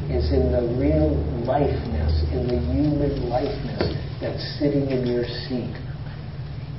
is 0.09 0.31
in 0.31 0.51
the 0.51 0.63
real 0.79 1.15
lifeness, 1.45 2.23
in 2.31 2.47
the 2.47 2.59
human 2.73 3.29
lifeness 3.29 3.95
that's 4.19 4.43
sitting 4.59 4.89
in 4.89 5.07
your 5.07 5.23
seat. 5.47 5.75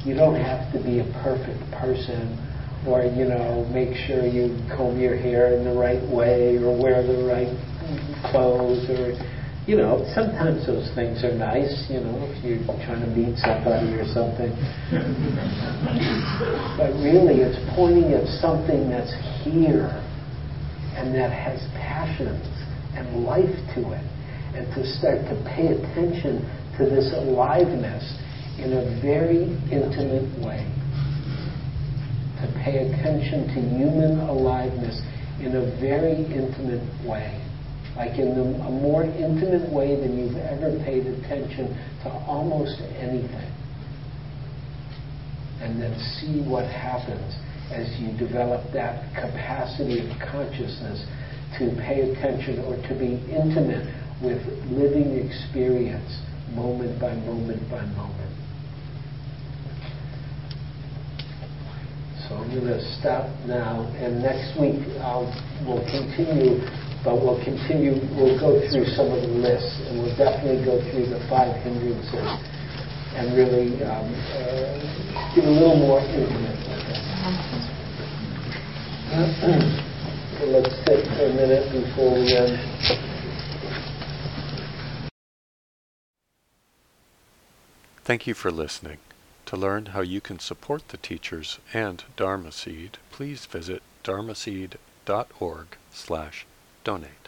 You 0.05 0.15
don't 0.15 0.37
have 0.37 0.71
to 0.73 0.83
be 0.83 1.01
a 1.01 1.09
perfect 1.23 1.61
person 1.73 2.37
or, 2.87 3.05
you 3.05 3.25
know, 3.25 3.65
make 3.73 3.97
sure 4.07 4.27
you 4.27 4.53
comb 4.77 5.01
your 5.01 5.17
hair 5.17 5.57
in 5.57 5.65
the 5.65 5.73
right 5.73 6.03
way 6.12 6.59
or 6.59 6.77
wear 6.77 7.03
the 7.03 7.25
right 7.25 7.49
clothes 8.30 8.89
or, 8.91 9.12
you 9.66 9.76
know, 9.76 10.05
sometimes 10.14 10.66
those 10.66 10.91
things 10.95 11.24
are 11.24 11.32
nice, 11.32 11.87
you 11.89 12.01
know, 12.01 12.20
if 12.28 12.37
you're 12.45 12.61
trying 12.85 13.01
to 13.01 13.11
meet 13.12 13.37
somebody 13.41 13.97
or 13.97 14.05
something. 14.12 14.53
but 16.76 16.93
really, 17.01 17.41
it's 17.41 17.59
pointing 17.74 18.12
at 18.12 18.26
something 18.41 18.91
that's 18.91 19.12
here 19.43 19.89
and 20.97 21.14
that 21.14 21.32
has 21.32 21.61
passions 21.74 22.47
and 22.95 23.24
life 23.24 23.57
to 23.74 23.93
it, 23.93 24.05
and 24.55 24.66
to 24.74 24.87
start 24.87 25.18
to 25.26 25.35
pay 25.57 25.74
attention 25.74 26.47
to 26.78 26.87
this 26.87 27.12
aliveness 27.12 28.05
in 28.59 28.72
a 28.72 29.01
very 29.03 29.51
intimate 29.70 30.30
way. 30.39 30.62
To 32.39 32.47
pay 32.62 32.87
attention 32.87 33.49
to 33.49 33.59
human 33.59 34.20
aliveness 34.20 35.01
in 35.41 35.57
a 35.57 35.80
very 35.80 36.22
intimate 36.30 36.87
way. 37.05 37.44
Like 37.97 38.19
in 38.19 38.35
a 38.35 38.71
more 38.71 39.05
intimate 39.05 39.71
way 39.73 39.95
than 39.95 40.19
you've 40.19 40.37
ever 40.37 40.77
paid 40.85 41.07
attention 41.07 41.79
to 42.03 42.11
almost 42.27 42.81
anything. 42.99 43.53
And 45.61 45.81
then 45.81 45.95
see 46.19 46.43
what 46.43 46.65
happens 46.67 47.35
as 47.71 47.89
you 48.01 48.17
develop 48.19 48.73
that 48.73 49.15
capacity 49.15 50.01
of 50.01 50.11
consciousness 50.19 51.07
to 51.59 51.71
pay 51.87 52.11
attention 52.11 52.59
or 52.67 52.77
to 52.89 52.95
be 52.99 53.23
intimate 53.31 53.87
with 54.21 54.43
living 54.71 55.15
experience 55.15 56.21
moment 56.53 57.01
by 57.01 57.15
moment 57.15 57.63
by 57.71 57.85
moment. 57.95 58.35
So 62.29 62.37
I'm 62.37 62.49
going 62.51 62.67
to 62.67 62.81
stop 62.99 63.29
now, 63.47 63.85
and 64.01 64.23
next 64.23 64.59
week 64.59 64.81
I'll, 65.01 65.29
we'll 65.67 65.85
continue, 65.85 66.65
but 67.05 67.21
we'll 67.21 67.43
continue, 67.45 68.01
we'll 68.17 68.39
go 68.41 68.59
through 68.71 68.87
some 68.97 69.13
of 69.13 69.21
the 69.21 69.29
lists, 69.29 69.79
and 69.89 70.03
we'll 70.03 70.17
definitely 70.17 70.65
go 70.65 70.81
through 70.91 71.07
the 71.07 71.21
five 71.29 71.55
hindrances 71.63 72.41
and 73.15 73.37
really 73.37 73.83
um, 73.85 74.15
uh, 74.33 75.35
get 75.35 75.45
a 75.45 75.51
little 75.51 75.77
more 75.77 76.01
intimate. 76.01 76.59
So 80.39 80.47
let's 80.47 80.75
sit 80.87 81.07
for 81.07 81.27
a 81.27 81.33
minute 81.35 81.71
before 81.71 82.15
we 82.15 82.35
end. 82.35 82.59
Thank 88.03 88.27
you 88.27 88.35
for 88.35 88.51
listening. 88.51 88.99
To 89.47 89.57
learn 89.57 89.87
how 89.87 90.01
you 90.01 90.21
can 90.21 90.39
support 90.39 90.89
the 90.89 90.97
teachers 90.97 91.59
and 91.73 92.03
Dharma 92.17 92.51
Seed, 92.51 92.99
please 93.13 93.47
visit 93.47 93.83
dharma 94.03 94.33
dharmaseed.org 94.33 95.67
slash 95.93 96.47
donate. 96.85 97.24